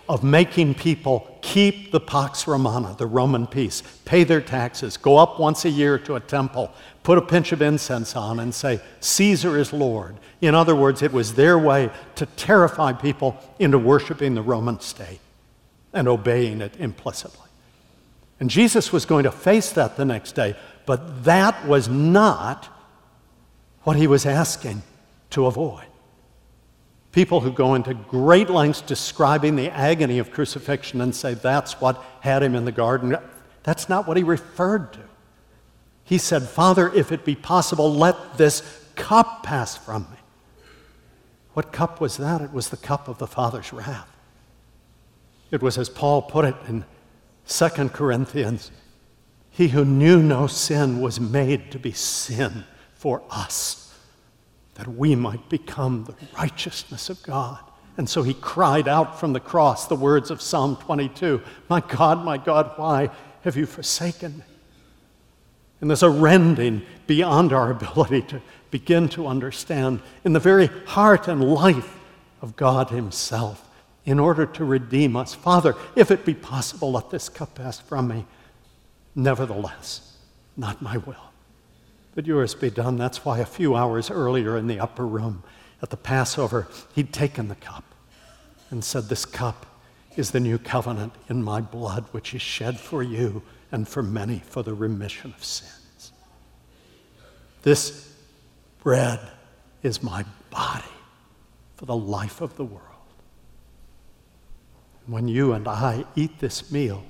of 0.07 0.23
making 0.23 0.73
people 0.73 1.37
keep 1.41 1.91
the 1.91 1.99
Pax 1.99 2.47
Romana, 2.47 2.95
the 2.97 3.05
Roman 3.05 3.45
peace, 3.45 3.83
pay 4.05 4.23
their 4.23 4.39
taxes, 4.39 4.95
go 4.95 5.17
up 5.17 5.39
once 5.39 5.65
a 5.65 5.69
year 5.69 5.99
to 5.99 6.15
a 6.15 6.19
temple, 6.19 6.71
put 7.03 7.17
a 7.17 7.21
pinch 7.21 7.51
of 7.51 7.61
incense 7.61 8.15
on, 8.15 8.39
and 8.39 8.53
say, 8.53 8.79
Caesar 9.01 9.57
is 9.57 9.73
Lord. 9.73 10.15
In 10.39 10.55
other 10.55 10.75
words, 10.75 11.01
it 11.01 11.11
was 11.11 11.33
their 11.33 11.57
way 11.57 11.89
to 12.15 12.25
terrify 12.25 12.93
people 12.93 13.37
into 13.59 13.77
worshiping 13.77 14.35
the 14.35 14.41
Roman 14.41 14.79
state 14.79 15.19
and 15.93 16.07
obeying 16.07 16.61
it 16.61 16.73
implicitly. 16.79 17.46
And 18.39 18.49
Jesus 18.49 18.91
was 18.91 19.05
going 19.05 19.23
to 19.23 19.31
face 19.31 19.71
that 19.71 19.97
the 19.97 20.05
next 20.05 20.33
day, 20.33 20.55
but 20.85 21.23
that 21.23 21.67
was 21.67 21.87
not 21.87 22.65
what 23.83 23.97
he 23.97 24.07
was 24.07 24.25
asking 24.25 24.83
to 25.31 25.45
avoid. 25.45 25.85
People 27.11 27.41
who 27.41 27.51
go 27.51 27.73
into 27.73 27.93
great 27.93 28.49
lengths 28.49 28.81
describing 28.81 29.55
the 29.55 29.69
agony 29.69 30.19
of 30.19 30.31
crucifixion 30.31 31.01
and 31.01 31.15
say 31.15 31.33
that's 31.33 31.81
what 31.81 32.03
had 32.19 32.43
him 32.43 32.53
in 32.53 32.65
the 32.65 32.71
garden. 32.71 33.17
That's 33.63 33.89
not 33.89 34.07
what 34.07 34.17
he 34.17 34.23
referred 34.23 34.93
to. 34.93 34.99
He 36.03 36.17
said, 36.17 36.43
Father, 36.43 36.93
if 36.93 37.11
it 37.11 37.25
be 37.25 37.35
possible, 37.35 37.91
let 37.91 38.37
this 38.37 38.61
cup 38.95 39.43
pass 39.43 39.75
from 39.75 40.03
me. 40.03 40.17
What 41.53 41.71
cup 41.71 41.99
was 41.99 42.17
that? 42.17 42.41
It 42.41 42.53
was 42.53 42.69
the 42.69 42.77
cup 42.77 43.07
of 43.07 43.17
the 43.17 43.27
Father's 43.27 43.73
wrath. 43.73 44.15
It 45.49 45.61
was 45.63 45.77
as 45.77 45.89
Paul 45.89 46.21
put 46.21 46.45
it 46.45 46.55
in 46.67 46.85
2 47.47 47.69
Corinthians 47.89 48.71
He 49.49 49.69
who 49.69 49.85
knew 49.85 50.21
no 50.21 50.47
sin 50.47 51.01
was 51.01 51.19
made 51.19 51.71
to 51.71 51.79
be 51.79 51.91
sin 51.91 52.65
for 52.93 53.23
us, 53.29 53.95
that 54.75 54.87
we 54.87 55.15
might 55.15 55.49
become 55.49 56.03
the 56.03 56.15
righteousness 56.37 57.09
of 57.09 57.23
God. 57.23 57.59
And 57.95 58.07
so 58.07 58.21
he 58.21 58.35
cried 58.35 58.87
out 58.87 59.19
from 59.19 59.33
the 59.33 59.39
cross 59.39 59.87
the 59.87 59.95
words 59.95 60.29
of 60.29 60.41
Psalm 60.41 60.75
22 60.75 61.41
My 61.69 61.81
God, 61.81 62.23
my 62.23 62.37
God, 62.37 62.73
why 62.75 63.09
have 63.41 63.55
you 63.55 63.65
forsaken 63.65 64.37
me? 64.37 64.43
And 65.81 65.89
there's 65.89 66.03
a 66.03 66.09
rending 66.09 66.83
beyond 67.07 67.53
our 67.53 67.71
ability 67.79 68.23
to 68.23 68.41
begin 68.69 69.09
to 69.09 69.27
understand 69.27 70.01
in 70.23 70.33
the 70.33 70.39
very 70.39 70.67
heart 70.67 71.27
and 71.27 71.43
life 71.43 71.97
of 72.41 72.55
God 72.55 72.89
Himself 72.89 73.66
in 74.07 74.19
order 74.19 74.45
to 74.45 74.63
redeem 74.63 75.17
us. 75.17 75.35
Father, 75.35 75.75
if 75.95 76.09
it 76.09 76.25
be 76.25 76.33
possible, 76.33 76.93
let 76.93 77.09
this 77.09 77.27
cup 77.27 77.53
pass 77.55 77.77
from 77.77 78.07
me. 78.07 78.25
Nevertheless, 79.13 80.15
not 80.55 80.81
my 80.81 80.95
will, 80.97 81.33
but 82.15 82.25
yours 82.25 82.55
be 82.55 82.69
done. 82.69 82.95
That's 82.97 83.25
why 83.25 83.39
a 83.39 83.45
few 83.45 83.75
hours 83.75 84.09
earlier 84.09 84.57
in 84.57 84.67
the 84.67 84.79
upper 84.79 85.05
room 85.05 85.43
at 85.81 85.89
the 85.89 85.97
Passover, 85.97 86.69
he'd 86.95 87.11
taken 87.11 87.49
the 87.49 87.55
cup 87.55 87.83
and 88.69 88.81
said, 88.81 89.09
This 89.09 89.25
cup 89.25 89.65
is 90.15 90.31
the 90.31 90.39
new 90.39 90.57
covenant 90.57 91.13
in 91.27 91.43
my 91.43 91.59
blood, 91.59 92.05
which 92.11 92.33
is 92.33 92.41
shed 92.41 92.79
for 92.79 93.03
you 93.03 93.43
and 93.73 93.87
for 93.87 94.01
many 94.01 94.39
for 94.39 94.63
the 94.63 94.73
remission 94.73 95.33
of 95.35 95.43
sins. 95.43 96.13
This 97.63 98.09
bread 98.81 99.19
is 99.83 100.01
my 100.01 100.23
body 100.49 100.85
for 101.75 101.85
the 101.85 101.95
life 101.95 102.39
of 102.39 102.55
the 102.55 102.63
world. 102.63 102.96
When 105.07 105.27
you 105.27 105.53
and 105.53 105.67
I 105.67 106.05
eat 106.15 106.39
this 106.39 106.71
meal, 106.71 107.03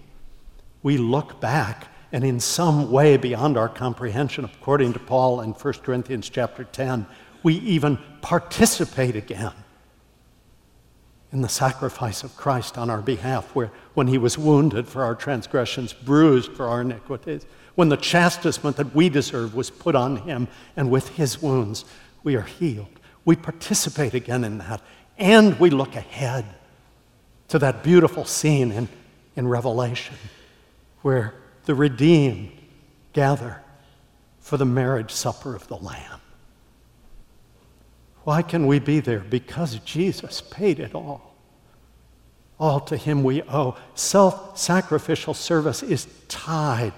we 0.83 0.97
look 0.97 1.41
back 1.41 1.87
and 2.11 2.23
in 2.23 2.39
some 2.39 2.91
way 2.91 3.17
beyond 3.17 3.57
our 3.57 3.67
comprehension, 3.67 4.45
according 4.45 4.93
to 4.93 4.99
Paul 4.99 5.41
in 5.41 5.51
1 5.51 5.73
Corinthians 5.83 6.29
chapter 6.29 6.63
10, 6.63 7.05
we 7.43 7.55
even 7.55 7.97
participate 8.21 9.15
again 9.15 9.53
in 11.31 11.41
the 11.41 11.49
sacrifice 11.49 12.23
of 12.23 12.37
Christ 12.37 12.77
on 12.77 12.89
our 12.89 13.01
behalf, 13.01 13.53
where 13.53 13.71
when 13.93 14.07
he 14.07 14.17
was 14.17 14.37
wounded 14.37 14.87
for 14.87 15.03
our 15.03 15.15
transgressions, 15.15 15.91
bruised 15.91 16.53
for 16.53 16.67
our 16.67 16.81
iniquities, 16.81 17.45
when 17.75 17.89
the 17.89 17.97
chastisement 17.97 18.77
that 18.77 18.95
we 18.95 19.09
deserve 19.09 19.53
was 19.53 19.69
put 19.69 19.93
on 19.93 20.17
him, 20.17 20.47
and 20.77 20.89
with 20.89 21.09
his 21.09 21.41
wounds 21.41 21.83
we 22.23 22.35
are 22.35 22.43
healed. 22.43 22.99
We 23.25 23.35
participate 23.35 24.13
again 24.13 24.45
in 24.45 24.59
that, 24.59 24.81
and 25.17 25.59
we 25.59 25.69
look 25.69 25.95
ahead 25.95 26.45
to 27.49 27.59
that 27.59 27.83
beautiful 27.83 28.25
scene 28.25 28.71
in, 28.71 28.89
in 29.35 29.47
Revelation 29.47 30.15
where 31.01 31.33
the 31.65 31.75
redeemed 31.75 32.51
gather 33.13 33.61
for 34.39 34.57
the 34.57 34.65
marriage 34.65 35.11
supper 35.11 35.55
of 35.55 35.67
the 35.67 35.77
Lamb. 35.77 36.21
Why 38.23 38.41
can 38.41 38.67
we 38.67 38.79
be 38.79 38.99
there? 38.99 39.19
Because 39.19 39.75
Jesus 39.79 40.41
paid 40.41 40.79
it 40.79 40.93
all. 40.93 41.35
All 42.59 42.79
to 42.81 42.97
Him 42.97 43.23
we 43.23 43.43
owe. 43.43 43.77
Self 43.95 44.57
sacrificial 44.57 45.33
service 45.33 45.83
is 45.83 46.07
tied 46.27 46.93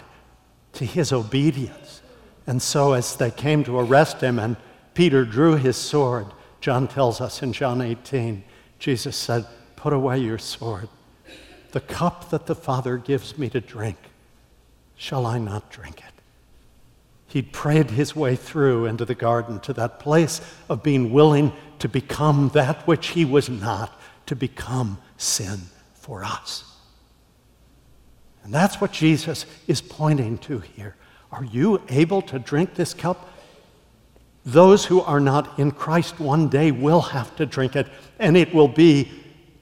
to 0.74 0.86
His 0.86 1.12
obedience. 1.12 2.02
And 2.48 2.62
so, 2.62 2.94
as 2.94 3.16
they 3.16 3.30
came 3.30 3.64
to 3.66 3.78
arrest 3.78 4.22
Him 4.22 4.40
and 4.40 4.58
Peter 5.00 5.24
drew 5.24 5.56
his 5.56 5.78
sword, 5.78 6.28
John 6.60 6.86
tells 6.86 7.22
us 7.22 7.42
in 7.42 7.54
John 7.54 7.82
18, 7.82 8.44
Jesus 8.80 9.16
said, 9.16 9.46
Put 9.80 9.94
away 9.94 10.20
your 10.20 10.38
sword. 10.38 10.90
The 11.72 11.80
cup 11.80 12.32
that 12.32 12.48
the 12.48 12.56
Father 12.56 12.98
gives 12.98 13.38
me 13.38 13.48
to 13.52 13.62
drink, 13.62 13.98
shall 14.98 15.26
I 15.26 15.40
not 15.40 15.72
drink 15.72 16.00
it? 16.00 16.14
He'd 17.28 17.54
prayed 17.54 17.92
his 17.92 18.14
way 18.14 18.36
through 18.36 18.88
into 18.88 19.06
the 19.06 19.16
garden 19.16 19.62
to 19.62 19.74
that 19.74 20.00
place 20.00 20.42
of 20.68 20.84
being 20.84 21.14
willing 21.14 21.54
to 21.78 21.88
become 21.88 22.52
that 22.54 22.86
which 22.88 23.08
he 23.10 23.24
was 23.24 23.48
not, 23.48 23.98
to 24.26 24.36
become 24.36 24.98
sin 25.16 25.62
for 25.94 26.26
us. 26.26 26.66
And 28.44 28.54
that's 28.54 28.82
what 28.82 28.92
Jesus 28.92 29.46
is 29.66 29.80
pointing 29.80 30.40
to 30.40 30.60
here. 30.60 30.98
Are 31.32 31.46
you 31.46 31.82
able 31.88 32.22
to 32.24 32.38
drink 32.38 32.76
this 32.76 32.94
cup? 32.94 33.30
Those 34.44 34.84
who 34.84 35.00
are 35.00 35.22
not 35.22 35.58
in 35.58 35.72
Christ 35.72 36.20
one 36.20 36.50
day 36.50 36.72
will 36.72 37.02
have 37.02 37.34
to 37.38 37.46
drink 37.46 37.78
it, 37.78 37.88
and 38.18 38.36
it 38.36 38.54
will 38.54 38.68
be 38.68 39.10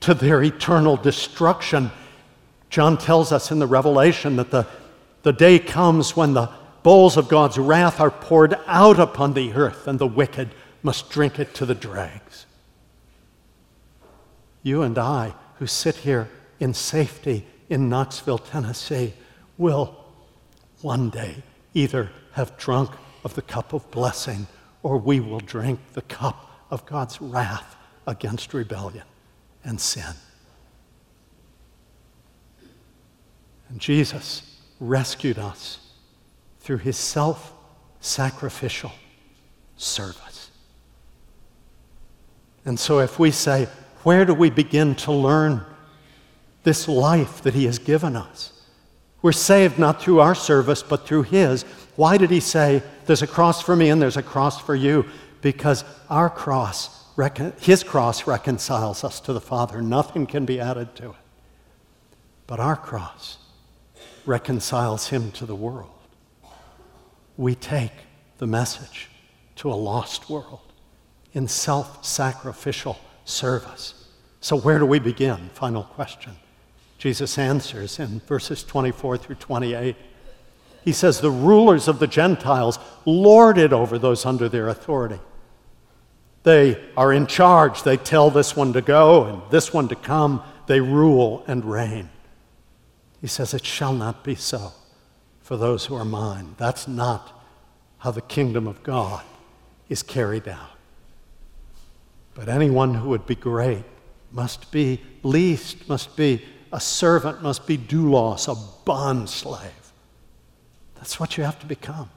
to 0.01 0.13
their 0.13 0.43
eternal 0.43 0.97
destruction. 0.97 1.91
John 2.69 2.97
tells 2.97 3.31
us 3.31 3.51
in 3.51 3.59
the 3.59 3.67
Revelation 3.67 4.35
that 4.37 4.51
the, 4.51 4.67
the 5.23 5.33
day 5.33 5.59
comes 5.59 6.15
when 6.15 6.33
the 6.33 6.49
bowls 6.83 7.17
of 7.17 7.27
God's 7.27 7.57
wrath 7.57 7.99
are 7.99 8.11
poured 8.11 8.57
out 8.67 8.99
upon 8.99 9.33
the 9.33 9.53
earth, 9.53 9.87
and 9.87 9.99
the 9.99 10.07
wicked 10.07 10.49
must 10.83 11.09
drink 11.09 11.39
it 11.39 11.53
to 11.55 11.65
the 11.65 11.75
dregs. 11.75 12.45
You 14.63 14.81
and 14.83 14.97
I, 14.97 15.33
who 15.59 15.67
sit 15.67 15.97
here 15.97 16.29
in 16.59 16.73
safety 16.73 17.45
in 17.69 17.89
Knoxville, 17.89 18.37
Tennessee, 18.37 19.13
will 19.57 19.95
one 20.81 21.09
day 21.09 21.43
either 21.73 22.11
have 22.33 22.57
drunk 22.57 22.91
of 23.23 23.33
the 23.33 23.41
cup 23.41 23.73
of 23.73 23.89
blessing 23.91 24.47
or 24.83 24.97
we 24.97 25.19
will 25.19 25.39
drink 25.39 25.79
the 25.93 26.01
cup 26.03 26.49
of 26.69 26.85
God's 26.85 27.19
wrath 27.19 27.75
against 28.05 28.53
rebellion 28.53 29.03
and 29.67 29.79
sin. 29.79 30.15
And 33.69 33.79
Jesus 33.79 34.59
rescued 34.79 35.37
us 35.37 35.79
through 36.61 36.77
his 36.77 36.97
self 36.97 37.53
sacrificial 37.99 38.93
service. 39.75 40.51
And 42.63 42.79
so, 42.79 42.99
if 42.99 43.19
we 43.19 43.29
say, 43.29 43.67
Where 44.03 44.23
do 44.23 44.33
we 44.33 44.49
begin 44.49 44.95
to 44.95 45.11
learn 45.11 45.65
this 46.63 46.87
life 46.87 47.41
that 47.41 47.53
he 47.53 47.65
has 47.65 47.77
given 47.77 48.15
us? 48.15 48.53
We're 49.21 49.33
saved 49.33 49.77
not 49.77 50.01
through 50.01 50.21
our 50.21 50.35
service, 50.35 50.81
but 50.81 51.05
through 51.05 51.23
his. 51.23 51.63
Why 51.97 52.17
did 52.17 52.29
he 52.29 52.39
say, 52.39 52.81
There's 53.05 53.21
a 53.21 53.27
cross 53.27 53.61
for 53.61 53.75
me 53.75 53.89
and 53.89 54.01
there's 54.01 54.17
a 54.17 54.23
cross 54.23 54.61
for 54.61 54.75
you? 54.75 55.05
Because 55.41 55.83
our 56.09 56.29
cross, 56.29 56.96
his 57.59 57.83
cross 57.83 58.27
reconciles 58.27 59.03
us 59.03 59.19
to 59.21 59.33
the 59.33 59.41
Father. 59.41 59.81
Nothing 59.81 60.27
can 60.27 60.45
be 60.45 60.59
added 60.59 60.95
to 60.95 61.09
it. 61.09 61.15
But 62.45 62.59
our 62.59 62.75
cross 62.75 63.37
reconciles 64.25 65.07
him 65.09 65.31
to 65.31 65.45
the 65.45 65.55
world 65.55 65.97
we 67.37 67.53
take 67.53 67.91
the 68.39 68.47
message 68.47 69.09
to 69.55 69.71
a 69.71 69.73
lost 69.73 70.29
world 70.29 70.73
in 71.33 71.47
self 71.47 72.03
sacrificial 72.03 72.99
service. 73.25 74.07
So, 74.41 74.57
where 74.57 74.79
do 74.79 74.85
we 74.85 74.99
begin? 74.99 75.49
Final 75.53 75.83
question. 75.83 76.33
Jesus 76.97 77.37
answers 77.37 77.99
in 77.99 78.19
verses 78.21 78.63
24 78.63 79.17
through 79.17 79.35
28. 79.35 79.95
He 80.83 80.91
says, 80.91 81.21
The 81.21 81.29
rulers 81.29 81.87
of 81.87 81.99
the 81.99 82.07
Gentiles 82.07 82.79
lord 83.05 83.57
it 83.57 83.71
over 83.71 83.99
those 83.99 84.25
under 84.25 84.49
their 84.49 84.67
authority. 84.67 85.19
They 86.43 86.81
are 86.95 87.11
in 87.11 87.27
charge. 87.27 87.83
They 87.83 87.97
tell 87.97 88.29
this 88.29 88.55
one 88.55 88.73
to 88.73 88.81
go 88.81 89.25
and 89.25 89.41
this 89.49 89.73
one 89.73 89.87
to 89.89 89.95
come. 89.95 90.41
They 90.67 90.79
rule 90.79 91.43
and 91.47 91.65
reign. 91.65 92.09
He 93.21 93.27
says, 93.27 93.53
It 93.53 93.65
shall 93.65 93.93
not 93.93 94.23
be 94.23 94.35
so 94.35 94.71
for 95.41 95.57
those 95.57 95.85
who 95.85 95.95
are 95.95 96.05
mine. 96.05 96.55
That's 96.57 96.87
not 96.87 97.41
how 97.99 98.11
the 98.11 98.21
kingdom 98.21 98.67
of 98.67 98.83
God 98.83 99.23
is 99.89 100.03
carried 100.03 100.47
out. 100.47 100.71
But 102.35 102.49
anyone 102.49 102.93
who 102.93 103.09
would 103.09 103.25
be 103.25 103.35
great 103.35 103.83
must 104.31 104.71
be 104.71 105.01
least, 105.23 105.89
must 105.89 106.15
be 106.15 106.43
a 106.71 106.79
servant, 106.79 107.41
must 107.41 107.65
be 107.65 107.77
doulos, 107.77 108.47
a 108.47 108.83
bond 108.85 109.29
slave. 109.29 109.71
That's 110.95 111.19
what 111.19 111.37
you 111.37 111.43
have 111.43 111.59
to 111.59 111.65
become. 111.65 112.09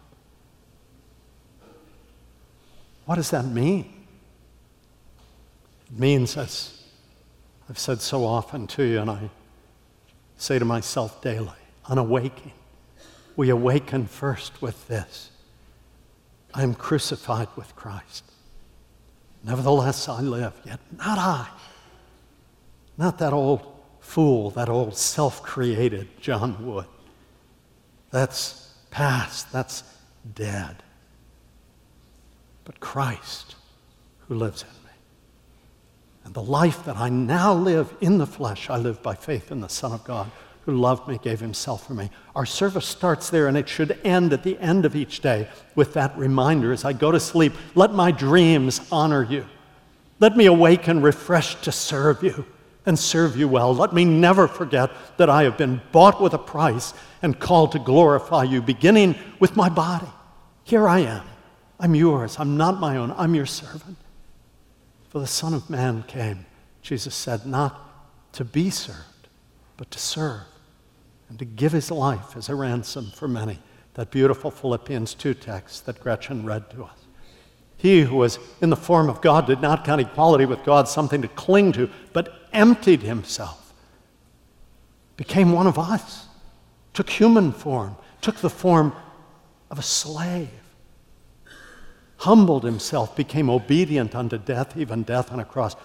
What 3.07 3.17
does 3.17 3.31
that 3.31 3.47
mean? 3.47 4.00
It 5.93 5.99
means, 5.99 6.37
as 6.37 6.83
I've 7.69 7.79
said 7.79 8.01
so 8.01 8.25
often 8.25 8.67
to 8.69 8.85
you, 8.85 9.01
and 9.01 9.11
I 9.11 9.31
say 10.37 10.59
to 10.59 10.65
myself 10.65 11.21
daily, 11.23 11.51
on 11.87 11.99
awakening, 11.99 12.53
we 13.37 13.51
awaken 13.51 14.07
first 14.07 14.61
with 14.63 14.87
this 14.89 15.31
I 16.53 16.63
am 16.63 16.75
crucified 16.75 17.49
with 17.57 17.75
Christ. 17.77 18.25
Nevertheless, 19.45 20.09
I 20.09 20.21
live, 20.21 20.53
yet 20.65 20.81
not 20.97 21.19
I. 21.19 21.49
Not 22.99 23.19
that 23.19 23.33
old 23.33 23.63
fool, 24.01 24.51
that 24.51 24.69
old 24.69 24.97
self 24.97 25.43
created 25.43 26.09
John 26.21 26.67
Wood. 26.67 26.87
That's 28.11 28.75
past. 28.91 29.53
That's 29.53 29.85
dead. 30.35 30.83
But 32.65 32.81
Christ, 32.81 33.55
who 34.29 34.35
lives 34.35 34.63
in. 34.63 34.80
And 36.25 36.35
the 36.35 36.43
life 36.43 36.85
that 36.85 36.97
I 36.97 37.09
now 37.09 37.53
live 37.55 37.95
in 38.01 38.19
the 38.19 38.27
flesh, 38.27 38.71
I 38.71 38.77
live 38.77 39.03
by 39.03 39.15
faith 39.15 39.51
in 39.51 39.61
the 39.61 39.69
Son 39.69 39.93
of 39.93 40.05
God 40.05 40.31
who 40.67 40.77
loved 40.77 41.09
me, 41.09 41.19
gave 41.19 41.41
himself 41.41 41.87
for 41.87 41.95
me. 41.95 42.11
Our 42.37 42.47
service 42.47 42.87
starts 42.87 43.31
there, 43.31 43.49
and 43.49 43.57
it 43.57 43.69
should 43.69 43.99
end 44.05 44.33
at 44.33 44.43
the 44.43 44.59
end 44.59 44.85
of 44.85 44.95
each 44.95 45.21
day 45.21 45.49
with 45.75 45.95
that 45.95 46.17
reminder 46.17 46.73
as 46.73 46.85
I 46.85 46.93
go 46.93 47.11
to 47.11 47.21
sleep 47.21 47.55
let 47.75 47.93
my 47.93 48.11
dreams 48.11 48.81
honor 48.93 49.25
you. 49.25 49.47
Let 50.19 50.37
me 50.37 50.47
awaken 50.47 51.01
refreshed 51.01 51.65
to 51.65 51.73
serve 51.73 52.23
you 52.23 52.45
and 52.85 52.99
serve 52.99 53.37
you 53.37 53.49
well. 53.49 53.75
Let 53.75 53.93
me 53.95 54.05
never 54.05 54.47
forget 54.47 54.91
that 55.17 55.31
I 55.31 55.45
have 55.45 55.57
been 55.57 55.81
bought 55.93 56.21
with 56.21 56.35
a 56.35 56.39
price 56.39 56.93
and 57.23 57.39
called 57.39 57.73
to 57.73 57.79
glorify 57.79 58.45
you, 58.45 58.61
beginning 58.61 59.17
with 59.39 59.57
my 59.57 59.69
body. 59.69 60.09
Here 60.65 60.87
I 60.87 61.01
am. 61.01 61.25
I'm 61.79 61.95
yours. 61.95 62.37
I'm 62.39 62.59
not 62.59 62.79
my 62.79 62.97
own. 62.97 63.15
I'm 63.17 63.35
your 63.35 63.47
servant. 63.47 63.97
For 65.11 65.19
the 65.19 65.27
Son 65.27 65.55
of 65.55 65.69
Man 65.69 66.05
came, 66.05 66.47
Jesus 66.83 67.15
said, 67.15 67.45
not 67.45 68.33
to 68.33 68.45
be 68.45 68.71
served, 68.71 69.29
but 69.77 69.91
to 69.91 69.99
serve 69.99 70.43
and 71.29 71.39
to 71.41 71.45
give 71.45 71.73
his 71.73 71.91
life 71.91 72.37
as 72.37 72.49
a 72.49 72.55
ransom 72.55 73.11
for 73.15 73.27
many. 73.27 73.59
That 73.95 74.13
beautiful 74.13 74.53
Philippians 74.53 75.15
2 75.15 75.35
text 75.35 75.85
that 75.87 76.01
Gretchen 76.01 76.47
read 76.47 76.71
to 76.71 76.85
us. 76.85 76.97
He 77.77 78.03
who 78.03 78.17
was 78.17 78.39
in 78.61 78.71
the 78.71 78.77
form 78.77 79.09
of 79.09 79.21
God 79.21 79.47
did 79.47 79.61
not 79.61 79.85
count 79.85 80.01
equality 80.01 80.45
with 80.45 80.65
God 80.65 80.87
something 80.87 81.23
to 81.23 81.29
cling 81.29 81.73
to, 81.73 81.91
but 82.13 82.47
emptied 82.53 83.03
himself, 83.03 83.73
became 85.17 85.51
one 85.51 85.67
of 85.67 85.79
us, 85.79 86.27
took 86.93 87.11
human 87.11 87.51
form, 87.53 87.97
took 88.21 88.37
the 88.37 88.51
form 88.51 88.93
of 89.71 89.79
a 89.79 89.83
slave, 89.83 90.60
humbled 92.21 92.65
himself, 92.65 93.15
became 93.17 93.51
obedient 93.51 94.15
unto 94.15 94.39
death, 94.39 94.77
even 94.77 95.03
death 95.03 95.31
on 95.33 95.41
a 95.41 95.45
cross. 95.45 95.77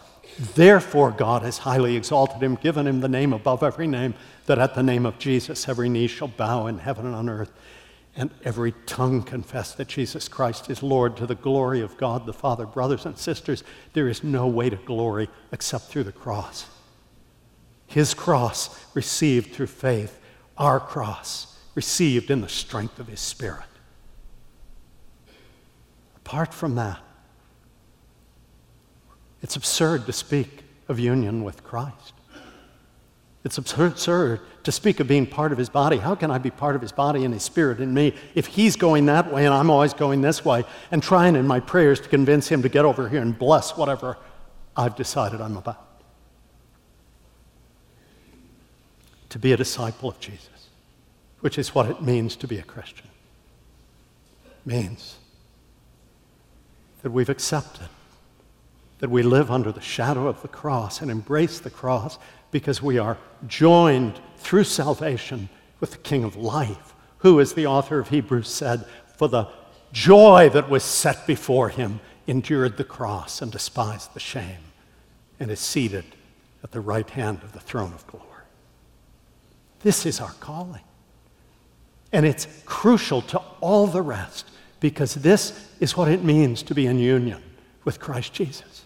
Therefore, 0.55 1.11
God 1.11 1.41
has 1.41 1.59
highly 1.59 1.95
exalted 1.95 2.41
him, 2.41 2.55
given 2.55 2.87
him 2.87 3.01
the 3.01 3.07
name 3.07 3.33
above 3.33 3.63
every 3.63 3.87
name, 3.87 4.13
that 4.45 4.59
at 4.59 4.75
the 4.75 4.83
name 4.83 5.05
of 5.05 5.19
Jesus 5.19 5.67
every 5.67 5.89
knee 5.89 6.07
shall 6.07 6.27
bow 6.27 6.67
in 6.67 6.79
heaven 6.79 7.05
and 7.05 7.15
on 7.15 7.29
earth 7.29 7.51
and 8.15 8.31
every 8.43 8.73
tongue 8.85 9.21
confess 9.21 9.73
that 9.73 9.89
Jesus 9.89 10.27
Christ 10.27 10.69
is 10.69 10.81
Lord 10.81 11.17
to 11.17 11.27
the 11.27 11.35
glory 11.35 11.81
of 11.81 11.97
God 11.97 12.25
the 12.25 12.33
Father. 12.33 12.65
Brothers 12.65 13.05
and 13.05 13.17
sisters, 13.17 13.63
there 13.93 14.07
is 14.07 14.23
no 14.23 14.47
way 14.47 14.69
to 14.69 14.77
glory 14.77 15.29
except 15.51 15.85
through 15.85 16.05
the 16.05 16.11
cross. 16.13 16.65
His 17.87 18.13
cross 18.13 18.79
received 18.95 19.53
through 19.53 19.67
faith, 19.67 20.19
our 20.57 20.79
cross 20.79 21.59
received 21.75 22.31
in 22.31 22.39
the 22.39 22.47
strength 22.47 22.99
of 22.99 23.07
His 23.07 23.19
Spirit. 23.19 23.65
Apart 26.25 26.55
from 26.55 26.73
that, 26.75 26.99
it's 29.43 29.55
absurd 29.55 30.07
to 30.07 30.11
speak 30.11 30.63
of 30.87 30.99
union 30.99 31.43
with 31.43 31.63
Christ. 31.63 32.13
It's 33.43 33.59
absurd 33.59 34.39
to 34.63 34.71
speak 34.71 34.99
of 34.99 35.07
being 35.07 35.27
part 35.27 35.51
of 35.51 35.59
his 35.59 35.69
body. 35.69 35.97
How 35.97 36.15
can 36.15 36.31
I 36.31 36.39
be 36.39 36.49
part 36.49 36.75
of 36.75 36.81
his 36.81 36.91
body 36.91 37.25
and 37.25 37.31
his 37.31 37.43
spirit 37.43 37.79
in 37.79 37.93
me 37.93 38.15
if 38.33 38.47
he's 38.47 38.75
going 38.75 39.05
that 39.05 39.31
way 39.31 39.45
and 39.45 39.53
I'm 39.53 39.69
always 39.69 39.93
going 39.93 40.21
this 40.21 40.43
way 40.43 40.63
and 40.89 41.03
trying 41.03 41.35
in 41.35 41.45
my 41.45 41.59
prayers 41.59 41.99
to 41.99 42.09
convince 42.09 42.47
him 42.47 42.63
to 42.63 42.69
get 42.69 42.85
over 42.85 43.07
here 43.07 43.21
and 43.21 43.37
bless 43.37 43.77
whatever 43.77 44.17
I've 44.75 44.95
decided 44.95 45.41
I'm 45.41 45.57
about? 45.57 46.01
To 49.29 49.37
be 49.37 49.51
a 49.51 49.57
disciple 49.57 50.09
of 50.09 50.19
Jesus, 50.19 50.69
which 51.41 51.59
is 51.59 51.75
what 51.75 51.85
it 51.85 52.01
means 52.01 52.35
to 52.37 52.47
be 52.47 52.57
a 52.57 52.63
Christian, 52.63 53.09
means 54.65 55.17
that 57.05 57.11
we've 57.11 57.29
accepted 57.29 57.87
that 58.97 59.11
we 59.11 59.21
live 59.21 59.51
under 59.51 59.71
the 59.71 59.79
shadow 59.79 60.27
of 60.27 60.41
the 60.41 60.47
cross 60.47 61.01
and 61.01 61.11
embrace 61.11 61.59
the 61.59 61.69
cross 61.69 62.17
because 62.49 62.81
we 62.81 62.97
are 62.97 63.19
joined 63.45 64.19
through 64.37 64.63
salvation 64.63 65.47
with 65.79 65.91
the 65.91 65.99
King 65.99 66.23
of 66.23 66.35
life, 66.35 66.95
who, 67.19 67.39
as 67.39 67.53
the 67.53 67.67
author 67.67 67.99
of 67.99 68.09
Hebrews 68.09 68.47
said, 68.47 68.87
for 69.17 69.27
the 69.27 69.47
joy 69.91 70.49
that 70.51 70.67
was 70.67 70.83
set 70.83 71.27
before 71.27 71.69
him, 71.69 71.99
endured 72.25 72.75
the 72.75 72.83
cross 72.83 73.39
and 73.39 73.51
despised 73.51 74.15
the 74.15 74.19
shame, 74.19 74.71
and 75.39 75.51
is 75.51 75.59
seated 75.59 76.05
at 76.63 76.71
the 76.71 76.81
right 76.81 77.11
hand 77.11 77.43
of 77.43 77.51
the 77.51 77.59
throne 77.59 77.93
of 77.93 78.07
glory. 78.07 78.25
This 79.81 80.07
is 80.07 80.19
our 80.19 80.33
calling. 80.39 80.81
And 82.11 82.25
it's 82.25 82.47
crucial 82.65 83.21
to 83.21 83.37
all 83.61 83.85
the 83.85 84.01
rest 84.01 84.49
because 84.79 85.15
this 85.15 85.69
is 85.79 85.95
what 85.95 86.09
it 86.09 86.23
means 86.23 86.63
to 86.63 86.75
be 86.75 86.85
in 86.85 86.99
union 86.99 87.41
with 87.83 87.99
Christ 87.99 88.33
Jesus. 88.33 88.85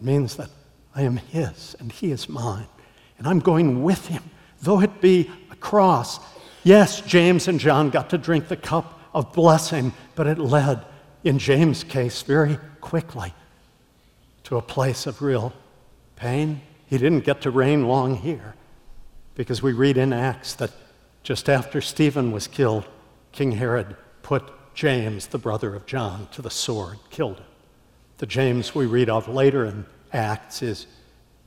It 0.00 0.04
means 0.04 0.36
that 0.36 0.50
I 0.94 1.02
am 1.02 1.16
His 1.16 1.76
and 1.78 1.90
He 1.90 2.10
is 2.10 2.28
mine. 2.28 2.66
And 3.18 3.26
I'm 3.26 3.40
going 3.40 3.82
with 3.82 4.08
Him, 4.08 4.22
though 4.62 4.80
it 4.80 5.00
be 5.00 5.30
a 5.50 5.56
cross. 5.56 6.20
Yes, 6.62 7.00
James 7.00 7.48
and 7.48 7.60
John 7.60 7.90
got 7.90 8.10
to 8.10 8.18
drink 8.18 8.48
the 8.48 8.56
cup 8.56 9.00
of 9.14 9.32
blessing, 9.32 9.92
but 10.14 10.26
it 10.26 10.38
led, 10.38 10.84
in 11.22 11.38
James' 11.38 11.84
case, 11.84 12.22
very 12.22 12.58
quickly 12.80 13.32
to 14.44 14.56
a 14.56 14.62
place 14.62 15.06
of 15.06 15.22
real 15.22 15.52
pain. 16.16 16.60
He 16.86 16.98
didn't 16.98 17.24
get 17.24 17.40
to 17.42 17.50
reign 17.50 17.86
long 17.86 18.16
here 18.16 18.54
because 19.34 19.62
we 19.62 19.72
read 19.72 19.96
in 19.96 20.12
Acts 20.12 20.54
that 20.54 20.70
just 21.22 21.48
after 21.48 21.80
Stephen 21.80 22.30
was 22.32 22.46
killed, 22.46 22.86
King 23.32 23.52
Herod 23.52 23.96
put 24.24 24.42
James, 24.74 25.28
the 25.28 25.38
brother 25.38 25.76
of 25.76 25.86
John, 25.86 26.26
to 26.32 26.42
the 26.42 26.50
sword, 26.50 26.98
killed 27.10 27.38
him. 27.38 27.46
The 28.18 28.26
James 28.26 28.74
we 28.74 28.86
read 28.86 29.08
of 29.08 29.28
later 29.28 29.64
in 29.64 29.86
Acts 30.12 30.62
is 30.62 30.88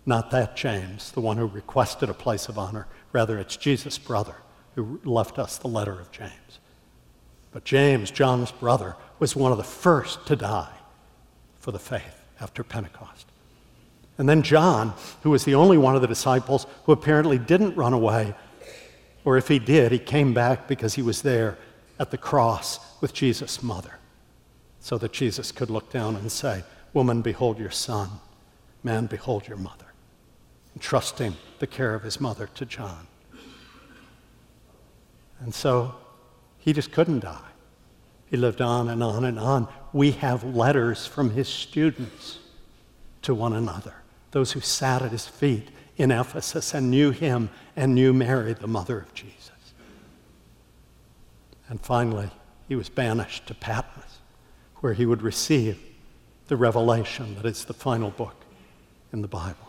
not 0.06 0.32
that 0.32 0.56
James, 0.56 1.12
the 1.12 1.20
one 1.20 1.36
who 1.36 1.48
requested 1.48 2.10
a 2.10 2.14
place 2.14 2.48
of 2.48 2.58
honor. 2.58 2.88
Rather, 3.12 3.38
it's 3.38 3.58
Jesus' 3.58 3.98
brother 3.98 4.36
who 4.76 5.02
left 5.04 5.38
us 5.38 5.58
the 5.58 5.68
letter 5.68 6.00
of 6.00 6.12
James. 6.12 6.60
But 7.52 7.66
James, 7.66 8.12
John's 8.12 8.52
brother, 8.52 8.96
was 9.20 9.36
one 9.36 9.52
of 9.52 9.58
the 9.58 9.64
first 9.64 10.26
to 10.28 10.36
die 10.36 10.74
for 11.60 11.72
the 11.72 11.80
faith 11.80 12.24
after 12.40 12.64
Pentecost. 12.64 13.26
And 14.18 14.30
then 14.30 14.44
John, 14.44 14.94
who 15.24 15.32
was 15.32 15.44
the 15.44 15.56
only 15.56 15.78
one 15.78 15.96
of 15.96 16.02
the 16.02 16.08
disciples 16.08 16.68
who 16.86 16.92
apparently 16.92 17.38
didn't 17.38 17.76
run 17.76 17.94
away, 17.94 18.36
or 19.26 19.38
if 19.38 19.48
he 19.48 19.60
did, 19.60 19.92
he 19.92 20.00
came 20.00 20.34
back 20.34 20.68
because 20.68 20.94
he 20.94 21.02
was 21.02 21.22
there 21.24 21.58
at 22.00 22.12
the 22.12 22.18
cross 22.18 22.80
with 23.02 23.14
Jesus' 23.14 23.64
mother, 23.64 24.00
so 24.80 24.98
that 24.98 25.14
Jesus 25.14 25.52
could 25.52 25.70
look 25.70 25.92
down 25.92 26.16
and 26.16 26.32
say, 26.32 26.64
Woman, 26.94 27.22
behold 27.22 27.60
your 27.60 27.72
son. 27.72 28.10
Man, 28.84 29.06
behold 29.06 29.48
your 29.48 29.58
mother. 29.58 29.86
Entrusting 30.76 31.36
the 31.60 31.68
care 31.68 31.94
of 31.94 32.04
his 32.04 32.22
mother 32.22 32.50
to 32.56 32.66
John. 32.66 33.08
And 35.40 35.54
so 35.54 35.96
he 36.58 36.74
just 36.74 36.92
couldn't 36.92 37.20
die. 37.20 37.40
He 38.30 38.38
lived 38.38 38.62
on 38.62 38.90
and 38.90 39.04
on 39.04 39.26
and 39.26 39.40
on. 39.40 39.68
We 39.94 40.12
have 40.12 40.44
letters 40.44 41.06
from 41.06 41.32
his 41.32 41.48
students 41.48 42.40
to 43.22 43.34
one 43.34 43.54
another, 43.54 43.94
those 44.32 44.52
who 44.52 44.60
sat 44.60 45.02
at 45.02 45.12
his 45.12 45.28
feet 45.28 45.70
in 45.98 46.12
Ephesus 46.12 46.74
and 46.74 46.92
knew 46.92 47.12
him 47.12 47.50
and 47.76 47.96
knew 47.96 48.14
Mary, 48.14 48.54
the 48.54 48.68
mother 48.68 49.00
of 49.00 49.14
Jesus. 49.14 49.37
And 51.70 51.82
finally, 51.82 52.30
he 52.68 52.76
was 52.76 52.90
banished 52.90 53.48
to 53.48 53.54
Patmos, 53.54 54.20
where 54.78 54.94
he 54.94 55.06
would 55.06 55.22
receive 55.22 55.80
the 56.48 56.56
revelation 56.56 57.36
that 57.36 57.46
is 57.46 57.66
the 57.66 57.74
final 57.74 58.10
book 58.10 58.36
in 59.12 59.22
the 59.22 59.28
Bible. 59.28 59.68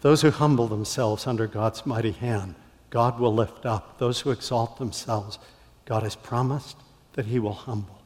Those 0.00 0.22
who 0.22 0.30
humble 0.30 0.68
themselves 0.68 1.26
under 1.26 1.46
God's 1.46 1.84
mighty 1.84 2.12
hand, 2.12 2.54
God 2.90 3.18
will 3.18 3.34
lift 3.34 3.66
up. 3.66 3.98
Those 3.98 4.20
who 4.20 4.30
exalt 4.30 4.78
themselves, 4.78 5.38
God 5.86 6.02
has 6.02 6.14
promised 6.14 6.76
that 7.14 7.26
He 7.26 7.38
will 7.38 7.52
humble. 7.52 8.00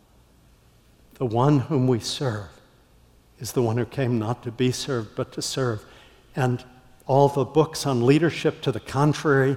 The 1.15 1.27
one 1.27 1.61
whom 1.61 1.87
we 1.87 2.01
serve 2.01 2.49
is 3.39 3.53
the 3.53 3.63
one 3.63 3.77
who 3.77 3.85
came 3.85 4.19
not 4.19 4.43
to 4.45 4.51
be 4.51 4.73
served, 4.73 5.11
but 5.17 5.33
to 5.33 5.43
serve. 5.43 5.85
And 6.35 6.65
all 7.07 7.29
the 7.29 7.45
books 7.45 7.85
on 7.87 8.07
leadership 8.07 8.63
to 8.63 8.73
the 8.73 8.81
contrary, 8.81 9.57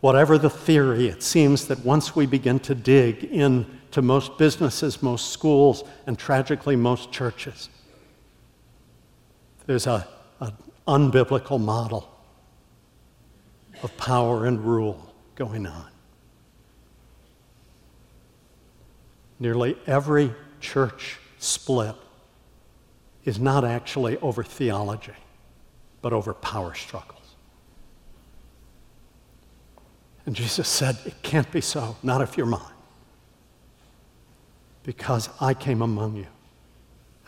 whatever 0.00 0.38
the 0.38 0.50
theory, 0.50 1.08
it 1.08 1.22
seems 1.22 1.66
that 1.68 1.84
once 1.84 2.14
we 2.14 2.26
begin 2.26 2.58
to 2.60 2.74
dig 2.74 3.24
into 3.24 4.02
most 4.02 4.38
businesses, 4.38 5.02
most 5.02 5.30
schools, 5.30 5.84
and 6.06 6.18
tragically 6.18 6.76
most 6.76 7.12
churches, 7.12 7.68
there's 9.66 9.86
an 9.86 10.04
unbiblical 10.86 11.60
model 11.60 12.08
of 13.82 13.96
power 13.96 14.46
and 14.46 14.60
rule 14.64 15.12
going 15.34 15.66
on. 15.66 15.88
Nearly 19.38 19.76
every 19.86 20.32
church 20.60 21.18
split 21.38 21.94
is 23.24 23.38
not 23.38 23.64
actually 23.64 24.16
over 24.18 24.42
theology, 24.42 25.12
but 26.00 26.12
over 26.12 26.32
power 26.32 26.74
struggles. 26.74 27.15
And 30.26 30.34
Jesus 30.34 30.68
said, 30.68 30.98
It 31.06 31.14
can't 31.22 31.50
be 31.50 31.60
so, 31.60 31.96
not 32.02 32.20
if 32.20 32.36
you're 32.36 32.46
mine. 32.46 32.60
Because 34.82 35.30
I 35.40 35.54
came 35.54 35.82
among 35.82 36.16
you 36.16 36.26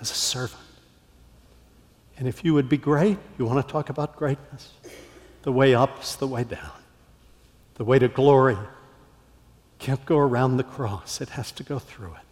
as 0.01 0.11
a 0.11 0.15
servant. 0.15 0.61
And 2.19 2.27
if 2.27 2.45
you 2.45 2.53
would 2.55 2.69
be 2.69 2.77
great, 2.77 3.19
you 3.39 3.47
want 3.47 3.65
to 3.65 3.73
talk 3.73 3.89
about 3.89 4.17
greatness? 4.17 4.73
The 5.43 5.53
way 5.53 5.75
up 5.75 6.03
is 6.03 6.17
the 6.17 6.27
way 6.27 6.43
down. 6.43 6.73
The 7.77 7.85
way 7.85 8.01
to 8.01 8.09
glory 8.09 8.57
can't 9.79 10.05
go 10.05 10.19
around 10.19 10.57
the 10.57 10.65
cross, 10.65 11.21
it 11.21 11.31
has 11.31 11.53
to 11.53 11.63
go 11.63 11.79
through 11.79 12.15
it. 12.15 12.27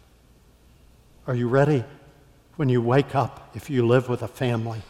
Are 1.27 1.35
you 1.35 1.47
ready 1.47 1.85
when 2.57 2.67
you 2.67 2.81
wake 2.81 3.15
up, 3.15 3.51
if 3.55 3.69
you 3.69 3.87
live 3.87 4.09
with 4.09 4.21
a 4.21 4.27
family, 4.27 4.81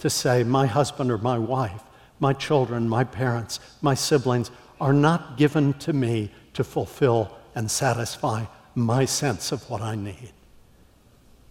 to 0.00 0.08
say, 0.08 0.42
My 0.42 0.66
husband 0.66 1.10
or 1.10 1.18
my 1.18 1.38
wife, 1.38 1.82
my 2.18 2.32
children, 2.32 2.88
my 2.88 3.04
parents, 3.04 3.60
my 3.82 3.94
siblings 3.94 4.50
are 4.80 4.92
not 4.92 5.36
given 5.36 5.74
to 5.74 5.92
me 5.92 6.30
to 6.54 6.64
fulfill 6.64 7.36
and 7.54 7.70
satisfy 7.70 8.44
my 8.74 9.04
sense 9.04 9.52
of 9.52 9.68
what 9.68 9.80
I 9.80 9.94
need? 9.94 10.32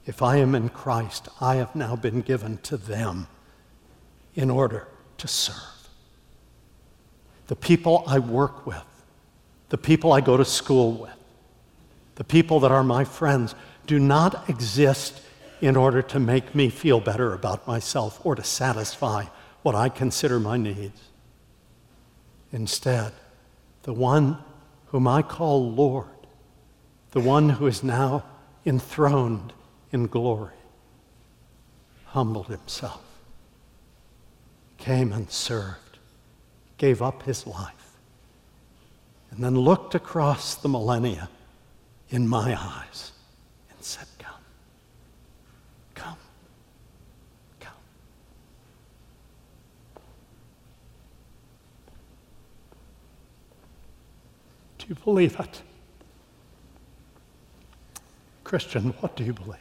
If 0.05 0.21
I 0.21 0.37
am 0.37 0.55
in 0.55 0.69
Christ, 0.69 1.27
I 1.41 1.55
have 1.55 1.75
now 1.75 1.95
been 1.95 2.21
given 2.21 2.57
to 2.59 2.77
them 2.77 3.27
in 4.35 4.49
order 4.49 4.87
to 5.17 5.27
serve. 5.27 5.89
The 7.47 7.55
people 7.55 8.03
I 8.07 8.19
work 8.19 8.65
with, 8.65 8.83
the 9.69 9.77
people 9.77 10.13
I 10.13 10.21
go 10.21 10.37
to 10.37 10.45
school 10.45 10.93
with, 10.93 11.15
the 12.15 12.23
people 12.23 12.59
that 12.61 12.71
are 12.71 12.83
my 12.83 13.03
friends, 13.03 13.53
do 13.85 13.99
not 13.99 14.49
exist 14.49 15.21
in 15.61 15.75
order 15.75 16.01
to 16.01 16.19
make 16.19 16.53
me 16.55 16.69
feel 16.69 16.99
better 16.99 17.33
about 17.33 17.67
myself 17.67 18.23
or 18.25 18.35
to 18.35 18.43
satisfy 18.43 19.25
what 19.63 19.75
I 19.75 19.89
consider 19.89 20.39
my 20.39 20.55
needs. 20.57 21.01
Instead, 22.51 23.13
the 23.83 23.93
one 23.93 24.37
whom 24.87 25.07
I 25.07 25.21
call 25.21 25.71
Lord, 25.71 26.07
the 27.11 27.19
one 27.19 27.49
who 27.49 27.67
is 27.67 27.83
now 27.83 28.23
enthroned 28.65 29.53
in 29.91 30.07
glory, 30.07 30.53
humbled 32.05 32.47
himself, 32.47 33.03
came 34.77 35.11
and 35.11 35.29
served, 35.29 35.99
gave 36.77 37.01
up 37.01 37.23
his 37.23 37.45
life, 37.47 37.97
and 39.31 39.43
then 39.43 39.55
looked 39.55 39.95
across 39.95 40.55
the 40.55 40.69
millennia 40.69 41.29
in 42.09 42.27
my 42.27 42.57
eyes 42.57 43.11
and 43.69 43.83
said, 43.83 44.07
Come, 44.19 44.33
come, 45.95 46.17
come. 47.59 47.73
You 54.87 54.95
believe 54.95 55.39
it? 55.39 55.61
Christian, 58.43 58.93
what 59.01 59.15
do 59.15 59.23
you 59.25 59.33
believe? 59.33 59.57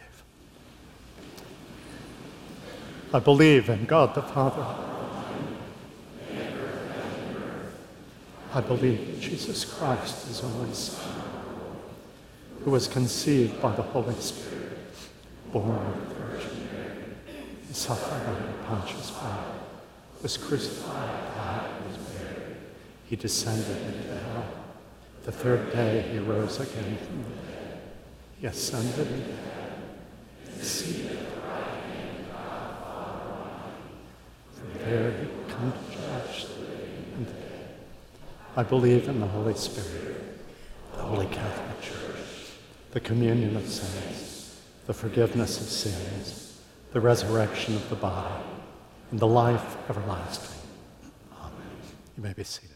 I 3.12 3.18
believe 3.18 3.68
in 3.68 3.84
God 3.86 4.14
the 4.14 4.22
Father. 4.22 4.64
I 8.54 8.60
believe 8.60 9.18
Jesus 9.20 9.64
Christ, 9.64 10.30
is 10.30 10.42
only 10.42 10.72
Son, 10.72 11.22
who 12.64 12.70
was 12.70 12.88
conceived 12.88 13.60
by 13.60 13.74
the 13.74 13.82
Holy 13.82 14.14
Spirit, 14.14 14.78
born 15.52 15.70
of 15.70 16.08
the 16.08 16.14
Virgin 16.14 16.68
Mary, 16.72 16.94
he 17.68 17.74
suffered 17.74 18.26
under 18.26 18.52
Pontius 18.64 19.10
Pilate, 19.10 20.22
was 20.22 20.36
crucified, 20.38 21.34
died, 21.34 21.70
was 21.86 21.96
buried. 21.98 22.56
He 23.08 23.16
descended 23.16 23.68
into 23.68 24.14
hell. 24.14 24.25
The 25.26 25.32
third 25.32 25.72
day 25.72 26.02
he 26.12 26.18
rose 26.18 26.58
again. 26.60 26.98
He 28.40 28.46
ascended 28.46 29.24
seated 30.60 31.18
there 34.86 35.10
he 35.10 35.26
come 35.52 35.72
to 35.72 35.96
judge 35.96 36.46
and. 37.16 37.26
I 38.56 38.62
believe 38.62 39.08
in 39.08 39.20
the 39.20 39.26
Holy 39.26 39.54
Spirit, 39.54 40.38
the 40.94 41.02
Holy 41.02 41.26
Catholic 41.26 41.82
Church, 41.82 42.52
the 42.92 43.00
communion 43.00 43.56
of 43.56 43.68
saints, 43.68 44.60
the 44.86 44.94
forgiveness 44.94 45.60
of 45.60 45.66
sins, 45.66 46.60
the 46.92 47.00
resurrection 47.00 47.74
of 47.74 47.88
the 47.90 47.96
body, 47.96 48.44
and 49.10 49.20
the 49.20 49.26
life 49.26 49.76
everlasting. 49.90 50.56
Amen. 51.38 51.52
You 52.16 52.22
may 52.22 52.32
be 52.32 52.44
seated. 52.44 52.75